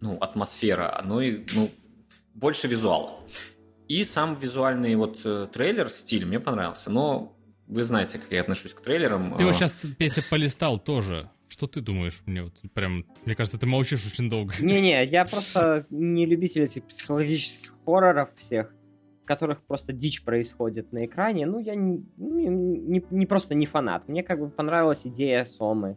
[0.00, 1.70] ну, атмосфера, но и ну,
[2.34, 3.20] больше визуала.
[3.88, 8.74] И сам визуальный вот э, трейлер, стиль мне понравился, но вы знаете, как я отношусь
[8.74, 9.36] к трейлерам.
[9.36, 11.30] Ты вот Э, сейчас, Петя, полистал тоже.
[11.48, 12.20] Что ты думаешь?
[12.26, 14.52] Мне вот прям, мне кажется, ты молчишь очень долго.
[14.60, 18.72] Не-не, я просто не любитель этих психологических хорроров всех,
[19.26, 21.46] которых просто дичь происходит на экране.
[21.46, 24.08] Ну, я не, не- не- не просто не фанат.
[24.08, 25.96] Мне как бы понравилась идея Сомы.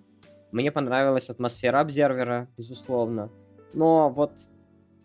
[0.52, 3.30] Мне понравилась атмосфера обзервера, безусловно.
[3.74, 4.34] Но вот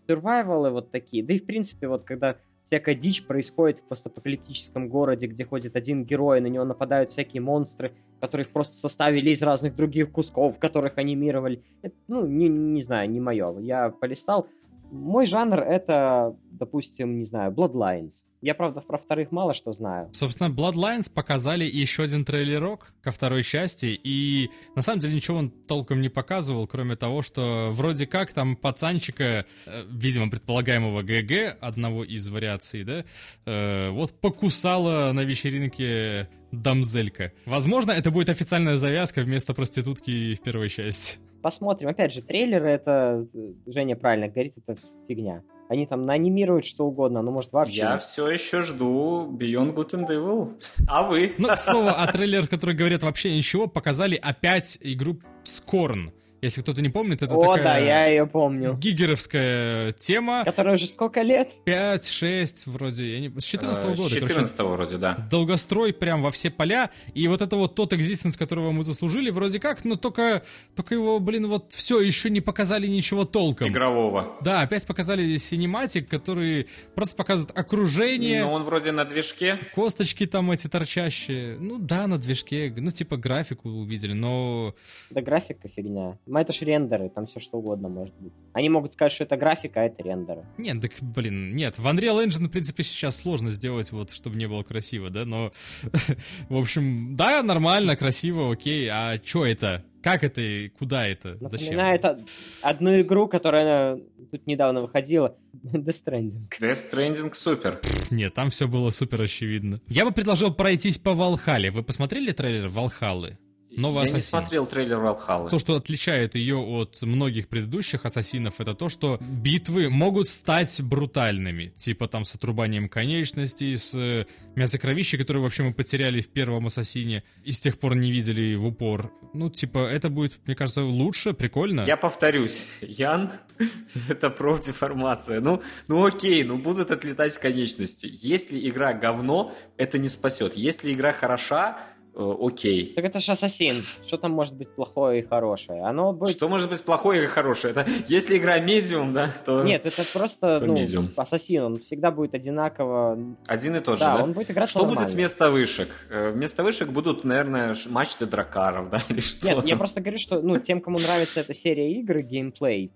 [0.09, 5.27] survival вот такие, да и в принципе вот когда всякая дичь происходит в постапокалиптическом городе,
[5.27, 10.11] где ходит один герой, на него нападают всякие монстры, которых просто составили из разных других
[10.11, 11.63] кусков, которых анимировали.
[11.83, 13.59] Это, ну, не, не знаю, не мое.
[13.61, 14.49] Я полистал.
[14.95, 18.25] Мой жанр это, допустим, не знаю, Bloodlines.
[18.45, 20.11] Я, правда, про вторых мало что знаю.
[20.13, 25.49] Собственно, Bloodlines показали еще один трейлерок ко второй части, и на самом деле ничего он
[25.49, 32.05] толком не показывал, кроме того, что вроде как там пацанчика, э, видимо, предполагаемого ГГ, одного
[32.05, 33.05] из вариаций, да,
[33.47, 37.33] э, вот покусала на вечеринке дамзелька.
[37.47, 41.17] Возможно, это будет официальная завязка вместо проститутки в первой части.
[41.41, 41.89] Посмотрим.
[41.89, 44.79] Опять же, трейлеры это, э, Женя правильно говорит, это
[45.09, 45.43] фигня.
[45.69, 47.79] Они там наанимируют что угодно, но может вообще...
[47.79, 50.51] Я все еще жду Beyond Good and Evil.
[50.87, 51.33] А вы?
[51.39, 56.13] Ну, к слову, а трейлер, который говорит вообще ничего, показали опять игру Скорн.
[56.45, 58.75] Если кто-то не помнит, это О, такая да, я ее помню.
[58.75, 60.45] гигеровская тема.
[60.45, 61.49] Которая уже сколько лет?
[61.65, 63.41] 5-6 вроде, я не...
[63.41, 63.97] с 14 Э, года.
[63.97, 65.27] С короче, 14 вроде, да.
[65.31, 69.59] долгострой прям во все поля, и вот это вот тот экзистенс, которого мы заслужили, вроде
[69.59, 70.43] как, но только,
[70.77, 73.69] только его, блин, вот все, еще не показали ничего толком.
[73.69, 74.37] Игрового.
[74.43, 79.59] Да, опять показали синематик, который просто показывает окружение, Но он вроде на движке.
[79.75, 81.57] косточки там эти торчащие.
[81.59, 84.75] Ну да, на движке, ну типа графику увидели, но...
[85.09, 86.19] Да графика фигня.
[86.35, 88.33] Ну, это ж рендеры, там все что угодно может быть.
[88.55, 90.45] Они могут сказать, что это графика, а это рендеры.
[90.59, 91.79] Нет, так, блин, нет.
[91.79, 95.53] В Unreal Engine, в принципе, сейчас сложно сделать, вот, чтобы не было красиво, да, но...
[96.49, 98.89] В общем, да, нормально, красиво, окей.
[98.91, 99.85] А что это?
[100.03, 101.39] Как это и куда это?
[101.41, 101.67] Зачем?
[101.77, 102.19] Напоминает о-
[102.63, 104.01] одну игру, которая
[104.33, 105.37] тут недавно выходила.
[105.63, 106.43] Death Stranding.
[106.61, 107.81] Death Stranding супер.
[108.11, 109.81] Нет, там все было супер очевидно.
[109.87, 111.71] Я бы предложил пройтись по Валхале.
[111.71, 113.39] Вы посмотрели трейлер Валхалы?
[113.77, 114.41] Новый Я не Ассасин.
[114.41, 115.49] смотрел трейлер Valhalla.
[115.51, 121.73] То, что отличает ее от многих предыдущих ассасинов, это то, что битвы могут стать брутальными.
[121.77, 127.25] Типа там с отрубанием конечностей, с э, мясокровищей, которые вообще мы потеряли в первом ассасине
[127.45, 129.13] и с тех пор не видели в упор.
[129.33, 131.85] Ну, типа, это будет, мне кажется, лучше, прикольно.
[131.87, 133.33] Я повторюсь, Ян,
[134.09, 135.41] это профдеформация.
[135.41, 138.09] Ну, ну окей, ну будут отлетать конечности.
[138.11, 140.57] Если игра говно, это не спасет.
[140.57, 141.79] Если игра хороша,
[142.17, 142.93] окей.
[142.95, 143.83] Так это ж Ассасин.
[144.07, 145.83] Что там может быть плохое и хорошее?
[145.83, 146.37] Оно будет...
[146.37, 147.73] Что может быть плохое и хорошее?
[147.73, 151.09] Это если игра медиум, да, то Нет, это просто, То ну.
[151.17, 153.19] Ассасин, он всегда будет одинаково...
[153.47, 154.25] один и тот же, да, да?
[154.25, 155.15] он будет играть Что будет нормально.
[155.15, 155.89] вместо вышек?
[156.11, 159.79] Э, Вместо вышек будут, наверное, мачты дракаров, да, или что Нет, я там?
[159.79, 162.93] просто говорю, что, ну, тем, кому нравится эта серия игр, геймплей,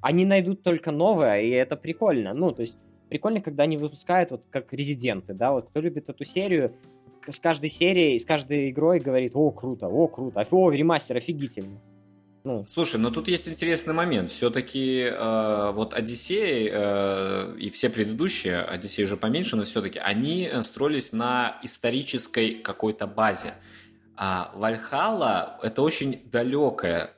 [0.00, 2.34] они найдут только новое, и это прикольно.
[2.34, 2.78] Ну, то есть,
[3.08, 6.74] прикольно, когда они выпускают, вот как резиденты, да, вот кто любит эту серию,
[7.28, 11.80] с каждой серией, с каждой игрой говорит, о, круто, о, круто, о, ремастер, офигительно.
[12.44, 14.30] Ну, Слушай, но тут есть интересный момент.
[14.30, 21.12] Все-таки э, вот Одиссей э, и все предыдущие, Одиссей уже поменьше, но все-таки они строились
[21.12, 23.54] на исторической какой-то базе.
[24.16, 27.12] А Вальхалла это очень далекое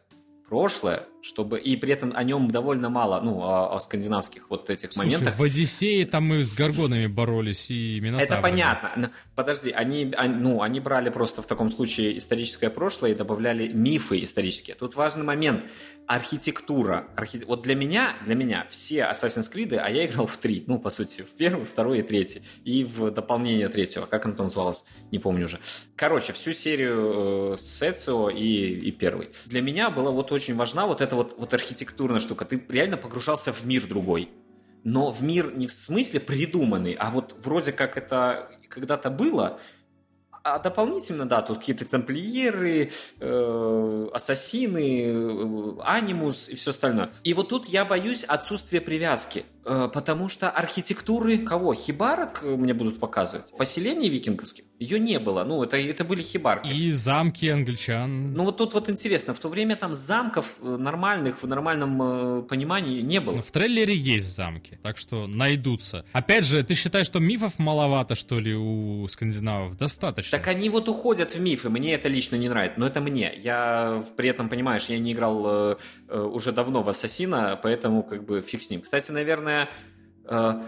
[0.47, 4.93] прошлое, чтобы и при этом о нем довольно мало, ну, о, о скандинавских вот этих
[4.93, 5.39] Слушай, моментах.
[5.39, 8.25] в Одиссее там мы с горгонами боролись и Минотаврами.
[8.33, 8.91] Это понятно.
[8.97, 13.69] Но, Подожди, они, они- ну, они брали просто в таком случае историческое прошлое и добавляли
[13.69, 14.77] мифы исторические.
[14.77, 15.65] Тут важный момент.
[16.07, 17.09] Архитектура.
[17.17, 20.79] Архи- Вот для меня, для меня все Assassin's Creed, а я играл в три, ну,
[20.79, 22.43] по сути, в первый, второй и третий.
[22.65, 24.07] И в дополнение третьего.
[24.07, 24.85] Как оно там называлось?
[25.11, 25.59] Не помню уже.
[25.97, 29.31] Короче, всю серию э, с Эцио и, и первый.
[29.47, 32.45] Для меня была вот очень важна вот эта вот, вот архитектурная штука.
[32.45, 34.31] Ты реально погружался в мир другой
[34.85, 39.59] но в мир не в смысле придуманный, а вот вроде как это когда-то было,
[40.43, 47.09] а дополнительно, да, тут какие-то тамплиеры, э, ассасины, э, анимус и все остальное.
[47.25, 51.75] И вот тут я боюсь отсутствия привязки, потому что архитектуры кого?
[51.75, 53.53] Хибарок э, мне будут показывать?
[53.57, 54.65] Поселений викинговских?
[54.79, 56.69] Ее не было, ну, это, это были хибарки.
[56.71, 58.33] И замки англичан.
[58.35, 62.43] Ну вот тут вот интересно, в то время там замков э, нормальных, в нормальном э,
[62.43, 63.37] понимании не было.
[63.37, 66.05] Ну, В трейлере есть замки, так что найдутся.
[66.13, 69.77] Опять же, ты считаешь, что мифов маловато, что ли, у скандинавов?
[69.77, 70.37] Достаточно.
[70.37, 73.33] Так они вот уходят в мифы, мне это лично не нравится, но это мне.
[73.37, 75.77] Я при этом, понимаешь, я не играл э,
[76.09, 78.81] э, уже давно в Ассасина, поэтому как бы фиг с ним.
[78.81, 79.54] Кстати, наверное,
[80.25, 80.63] э,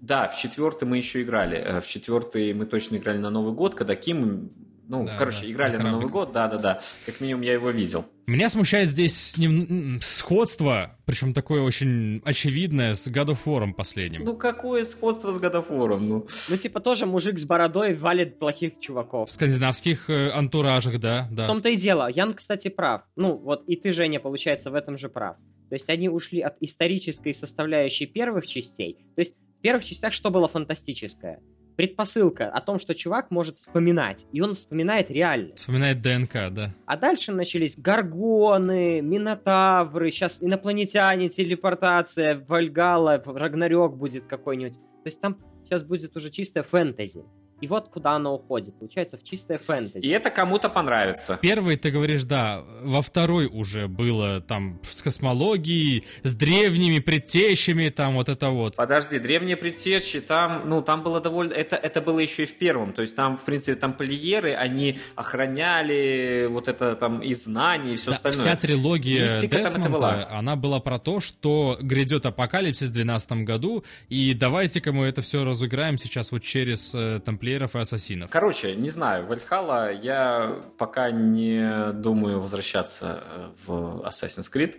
[0.00, 1.56] да, в четвертый мы еще играли.
[1.56, 4.50] Э, В четвертый мы точно играли на Новый год, когда Ким,
[4.88, 6.80] ну, Да, короче, да, играли на на Новый год, да-да-да.
[7.06, 8.04] Как минимум я его видел.
[8.26, 14.24] Меня смущает здесь нем- сходство, причем такое очень очевидное, с God of War последним.
[14.24, 16.26] Ну, какое сходство с Годофором, ну.
[16.48, 19.28] ну, типа, тоже мужик с бородой валит плохих чуваков.
[19.28, 21.46] В скандинавских э, антуражах, да, В да.
[21.46, 22.08] том-то и дело.
[22.10, 23.02] Ян, кстати, прав.
[23.14, 25.36] Ну, вот и ты, Женя, получается, в этом же прав.
[25.68, 28.96] То есть они ушли от исторической составляющей первых частей.
[29.14, 31.40] То есть в первых частях что было фантастическое?
[31.76, 35.58] Предпосылка о том, что чувак может вспоминать, и он вспоминает реальность.
[35.58, 36.70] Вспоминает ДНК, да.
[36.86, 44.74] А дальше начались гаргоны, минотавры, сейчас инопланетяне, телепортация, Вальгала, Рагнарёк будет какой-нибудь.
[44.74, 47.24] То есть там сейчас будет уже чистая фэнтези.
[47.60, 48.78] И вот куда оно уходит.
[48.78, 50.04] Получается, в чистое фэнтези.
[50.04, 51.38] И это кому-то понравится.
[51.40, 58.14] Первый, ты говоришь, да, во второй уже было там с космологией, с древними предтечами, там
[58.16, 58.76] вот это вот.
[58.76, 61.54] Подожди, древние предтечи, там, ну, там было довольно...
[61.54, 62.92] Это, это было еще и в первом.
[62.92, 67.96] То есть там, в принципе, там полиеры, они охраняли вот это там и знания, и
[67.96, 68.40] все Да, остальное.
[68.40, 70.28] вся трилогия Мистика Десмонда, была.
[70.30, 75.44] она была про то, что грядет апокалипсис в 12 году, и давайте-ка мы это все
[75.44, 78.30] разыграем сейчас вот через э, тамплиеров мультиплееров и ассасинов.
[78.30, 84.76] Короче, не знаю, Вальхала я пока не думаю возвращаться э, в Assassin's Creed.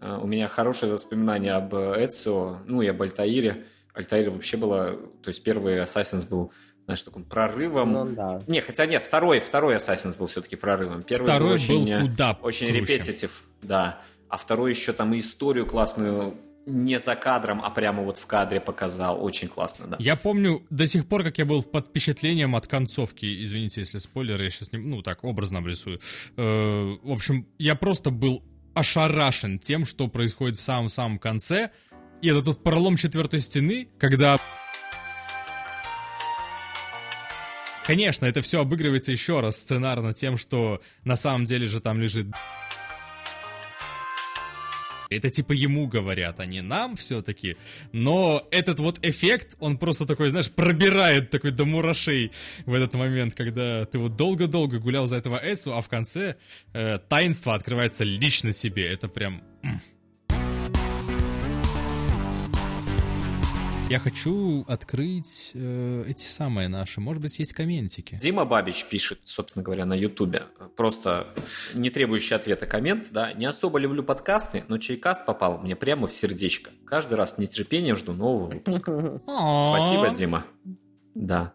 [0.00, 3.64] Э, у меня хорошие воспоминания об Эцио, ну и об Альтаире.
[3.94, 6.52] Альтаире вообще было, то есть первый Assassin's был
[6.84, 7.92] знаешь, таким прорывом.
[7.92, 8.40] Ну, да.
[8.46, 11.02] Не, хотя нет, второй, второй Assassin's был все-таки прорывом.
[11.02, 12.94] Первый Второй был, очень, был куда очень круче.
[12.94, 14.00] репетитив, да.
[14.28, 16.34] А второй еще там и историю классную
[16.66, 19.22] не за кадром, а прямо вот в кадре показал.
[19.24, 19.96] Очень классно, да.
[19.98, 23.42] Я помню до сих пор, как я был под впечатлением от концовки.
[23.44, 24.78] Извините, если спойлеры, я сейчас не...
[24.78, 26.00] Ну, так, образно обрисую.
[26.36, 28.44] Э, в общем, я просто был
[28.74, 31.70] ошарашен тем, что происходит в самом-самом конце.
[32.22, 34.38] И это тот пролом четвертой стены, когда...
[37.86, 42.26] Конечно, это все обыгрывается еще раз сценарно тем, что на самом деле же там лежит
[45.10, 47.56] это типа ему говорят, а не нам все-таки.
[47.92, 52.30] Но этот вот эффект, он просто такой, знаешь, пробирает такой до мурашей
[52.64, 56.36] в этот момент, когда ты вот долго-долго гулял за этого Эцу, а в конце
[56.72, 58.86] э, таинство открывается лично тебе.
[58.86, 59.42] Это прям...
[63.90, 67.00] Я хочу открыть э, эти самые наши.
[67.00, 68.16] Может быть, есть комментики.
[68.20, 70.44] Дима Бабич пишет, собственно говоря, на Ютубе.
[70.76, 71.26] Просто
[71.74, 73.32] не требующий ответа коммент, да.
[73.32, 76.70] Не особо люблю подкасты, но чайкаст попал мне прямо в сердечко.
[76.86, 79.20] Каждый раз с нетерпением жду нового выпуска.
[79.24, 80.44] Спасибо, Дима.
[81.16, 81.52] Да.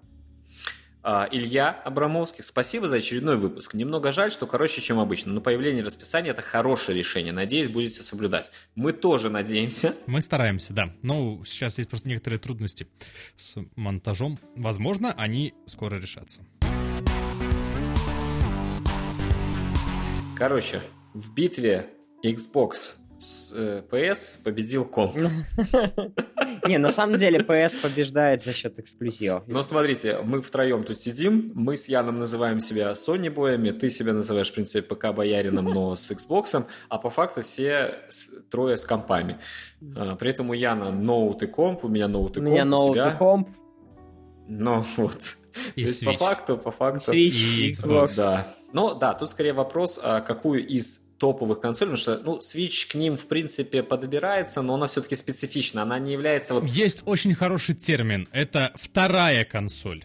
[1.08, 3.76] А, Илья Абрамовский, спасибо за очередной выпуск.
[3.76, 7.32] Немного жаль, что короче, чем обычно, но появление расписания это хорошее решение.
[7.32, 8.50] Надеюсь, будете соблюдать.
[8.74, 9.94] Мы тоже надеемся.
[10.08, 10.90] Мы стараемся, да.
[11.04, 12.88] Но сейчас есть просто некоторые трудности
[13.36, 14.40] с монтажом.
[14.56, 16.42] Возможно, они скоро решатся.
[20.36, 20.82] Короче,
[21.14, 21.92] в битве
[22.24, 25.16] Xbox с э, PS победил комп.
[26.66, 29.44] Не, на самом деле PS побеждает за счет эксклюзивов.
[29.48, 34.14] Но смотрите, мы втроем тут сидим, мы с Яном называем себя Sony боями, ты себя
[34.14, 38.86] называешь, в принципе, ПК боярином, но с Xbox, а по факту все с- трое с
[38.86, 39.38] компами.
[39.96, 42.64] А, При этом у Яна ноут и комп, у меня ноут и У комп, меня
[42.64, 43.12] у ноут тебя...
[43.14, 43.50] и комп,
[44.48, 45.20] Ну вот.
[45.76, 46.18] И То есть по Switch.
[46.18, 47.12] факту, по факту...
[47.14, 47.16] Switch,
[47.60, 48.18] И Xbox.
[48.18, 48.56] Да.
[48.74, 52.96] Но да, тут скорее вопрос, а какую из топовых консолей, потому что, ну, Switch к
[52.96, 56.66] ним, в принципе, подбирается, но она все-таки специфична, она не является вот...
[56.66, 58.28] Есть очень хороший термин.
[58.32, 60.04] Это вторая консоль.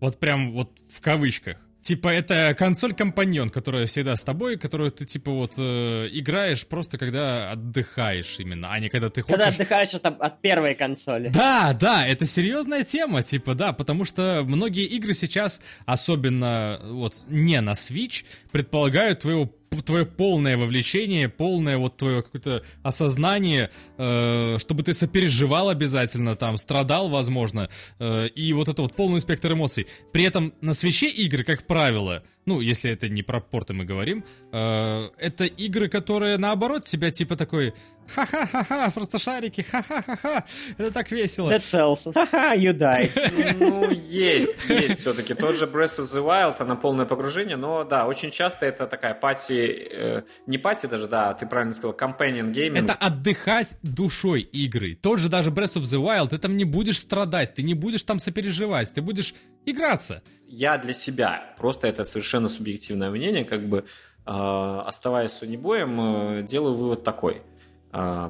[0.00, 1.58] Вот прям вот в кавычках.
[1.80, 7.50] Типа это консоль-компаньон, которая всегда с тобой, которую ты типа вот э, играешь просто когда
[7.50, 9.56] отдыхаешь именно, а не когда ты Когда хочешь...
[9.56, 11.30] отдыхаешь от, от первой консоли.
[11.30, 17.60] Да, да, это серьезная тема, типа, да, потому что многие игры сейчас, особенно вот не
[17.60, 19.50] на Switch, предполагают твое
[19.80, 27.08] твое полное вовлечение, полное вот твое какое-то осознание, э, чтобы ты сопереживал обязательно, там, страдал,
[27.08, 29.86] возможно, э, и вот это вот полный спектр эмоций.
[30.12, 34.24] При этом на свече игры, как правило, ну, если это не про порты мы говорим,
[34.52, 37.72] э, это игры, которые наоборот тебя типа такой
[38.14, 40.44] ха-ха-ха-ха, просто шарики, ха-ха-ха-ха,
[40.78, 41.50] это так весело.
[41.50, 42.12] Dead Cells.
[42.12, 43.10] Ха-ха, you die.
[43.58, 45.34] Ну, есть, есть все-таки.
[45.34, 49.14] Тот же Breath of the Wild, она полное погружение, но да, очень часто это такая
[49.14, 52.84] пати, э, не пати даже, да, ты правильно сказал, companion gaming.
[52.84, 54.94] Это отдыхать душой игры.
[55.00, 58.04] Тот же даже Breath of the Wild, ты там не будешь страдать, ты не будешь
[58.04, 59.34] там сопереживать, ты будешь
[59.66, 60.22] играться.
[60.46, 63.84] Я для себя, просто это совершенно субъективное мнение, как бы
[64.26, 67.42] э, оставаясь Сонибоем, э, делаю вывод такой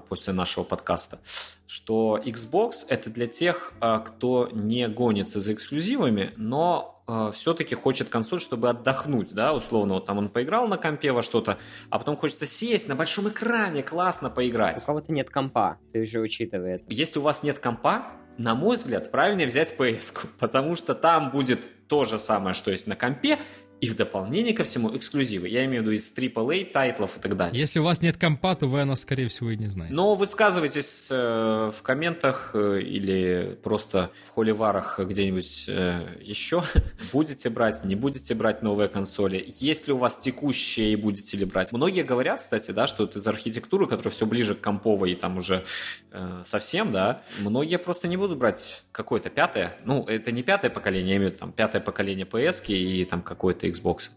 [0.08, 1.18] после нашего подкаста,
[1.66, 8.08] что Xbox это для тех, э, кто не гонится за эксклюзивами, но э, все-таки хочет
[8.10, 11.56] консоль, чтобы отдохнуть, да, условно, вот там он поиграл на компе во что-то,
[11.88, 14.84] а потом хочется сесть на большом экране, классно У поиграть.
[14.84, 16.84] кого-то нет компа, ты уже учитывай это.
[16.88, 18.06] Если у вас нет компа,
[18.36, 22.86] на мой взгляд, правильнее взять PS, потому что там будет то же самое, что есть
[22.86, 23.38] на компе,
[23.82, 25.48] и в дополнение ко всему эксклюзивы.
[25.48, 27.58] Я имею в виду из AAA тайтлов и так далее.
[27.58, 29.92] Если у вас нет компа, то вы о нас, скорее всего, и не знаете.
[29.92, 36.62] Но высказывайтесь э, в комментах э, или просто в холиварах где-нибудь э, еще.
[37.12, 39.44] Будете брать, не будете брать новые консоли.
[39.58, 41.72] Есть ли у вас текущие и будете ли брать?
[41.72, 45.38] Многие говорят, кстати, да, что это из архитектуры, которая все ближе к комповой и там
[45.38, 45.64] уже
[46.12, 47.22] э, совсем, да.
[47.40, 49.76] Многие просто не будут брать какое-то пятое.
[49.84, 53.22] Ну, это не пятое поколение, я имею в виду там пятое поколение PS и там
[53.22, 54.10] какой-то Xbox.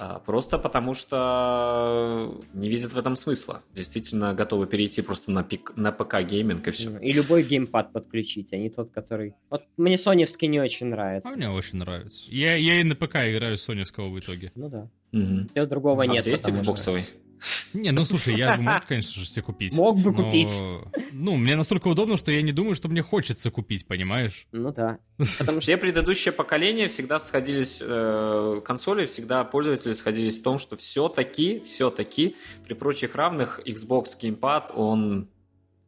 [0.00, 3.62] А, Просто потому что не видят в этом смысла.
[3.74, 6.96] Действительно готовы перейти просто на, пик, на ПК гейминг и все.
[6.98, 9.34] И любой геймпад подключить, а не тот, который...
[9.50, 11.28] Вот мне соневский не очень нравится.
[11.30, 12.30] А мне очень нравится.
[12.32, 14.52] Я, я и на ПК играю соневского в итоге.
[14.54, 14.88] Ну да.
[15.12, 15.48] Мгм.
[15.48, 16.26] Всего другого А нет.
[16.26, 17.02] есть потому что- Xboxовый?
[17.72, 19.74] Не, ну слушай, я бы мог, конечно же, себе купить.
[19.76, 20.48] Мог бы но- купить.
[21.12, 24.46] ну, мне настолько удобно, что я не думаю, что мне хочется купить, понимаешь?
[24.52, 24.98] Ну да.
[25.38, 31.62] Потому Все предыдущие поколения всегда сходились, э, консоли всегда пользователи сходились в том, что все-таки,
[31.64, 32.36] все-таки
[32.66, 35.28] при прочих равных Xbox Gamepad, он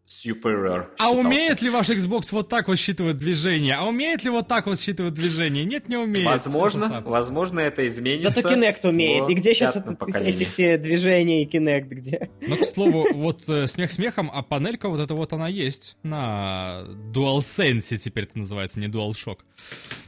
[0.09, 0.87] superior.
[0.99, 3.75] А умеет ли ваш Xbox вот так вот считывать движение?
[3.75, 5.65] А умеет ли вот так вот считывать движение?
[5.65, 6.27] Нет, не умеет.
[6.27, 8.31] Возможно, возможно это изменится.
[8.31, 9.29] Зато Kinect умеет.
[9.29, 12.31] И где сейчас это, эти все движения и Kinect где?
[12.41, 16.85] Ну, к слову, вот э, смех смехом, а панелька вот эта вот она есть на
[17.13, 19.39] DualSense теперь это называется, не DualShock.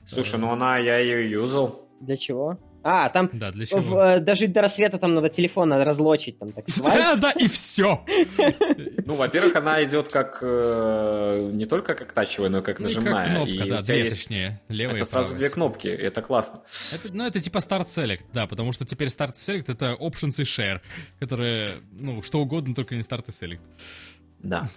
[0.06, 1.86] Слушай, ну она, я ее юзал.
[2.00, 2.58] Для чего?
[2.82, 3.80] А, там да, для чего?
[3.80, 8.04] В, э, даже до рассвета там надо телефон разлочить, там так Да, да, и все.
[9.06, 13.26] Ну, во-первых, она идет как э, не только как тачевая, но и как нажимная.
[13.26, 16.60] Кнопка, да, две точнее, левая Это сразу две кнопки, это классно.
[17.10, 20.80] ну, это типа Start Select, да, потому что теперь Start Select это Options и Share,
[21.18, 23.60] которые, ну, что угодно, только не Start и Select.
[24.38, 24.68] Да.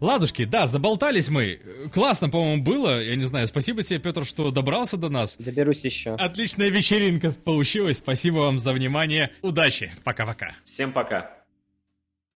[0.00, 1.60] Ладушки, да, заболтались мы.
[1.92, 3.02] Классно, по-моему, было.
[3.02, 5.36] Я не знаю, спасибо тебе, Петр, что добрался до нас.
[5.38, 6.14] Доберусь еще.
[6.14, 7.98] Отличная вечеринка получилась.
[7.98, 9.30] Спасибо вам за внимание.
[9.42, 9.92] Удачи.
[10.04, 10.52] Пока-пока.
[10.64, 11.39] Всем пока.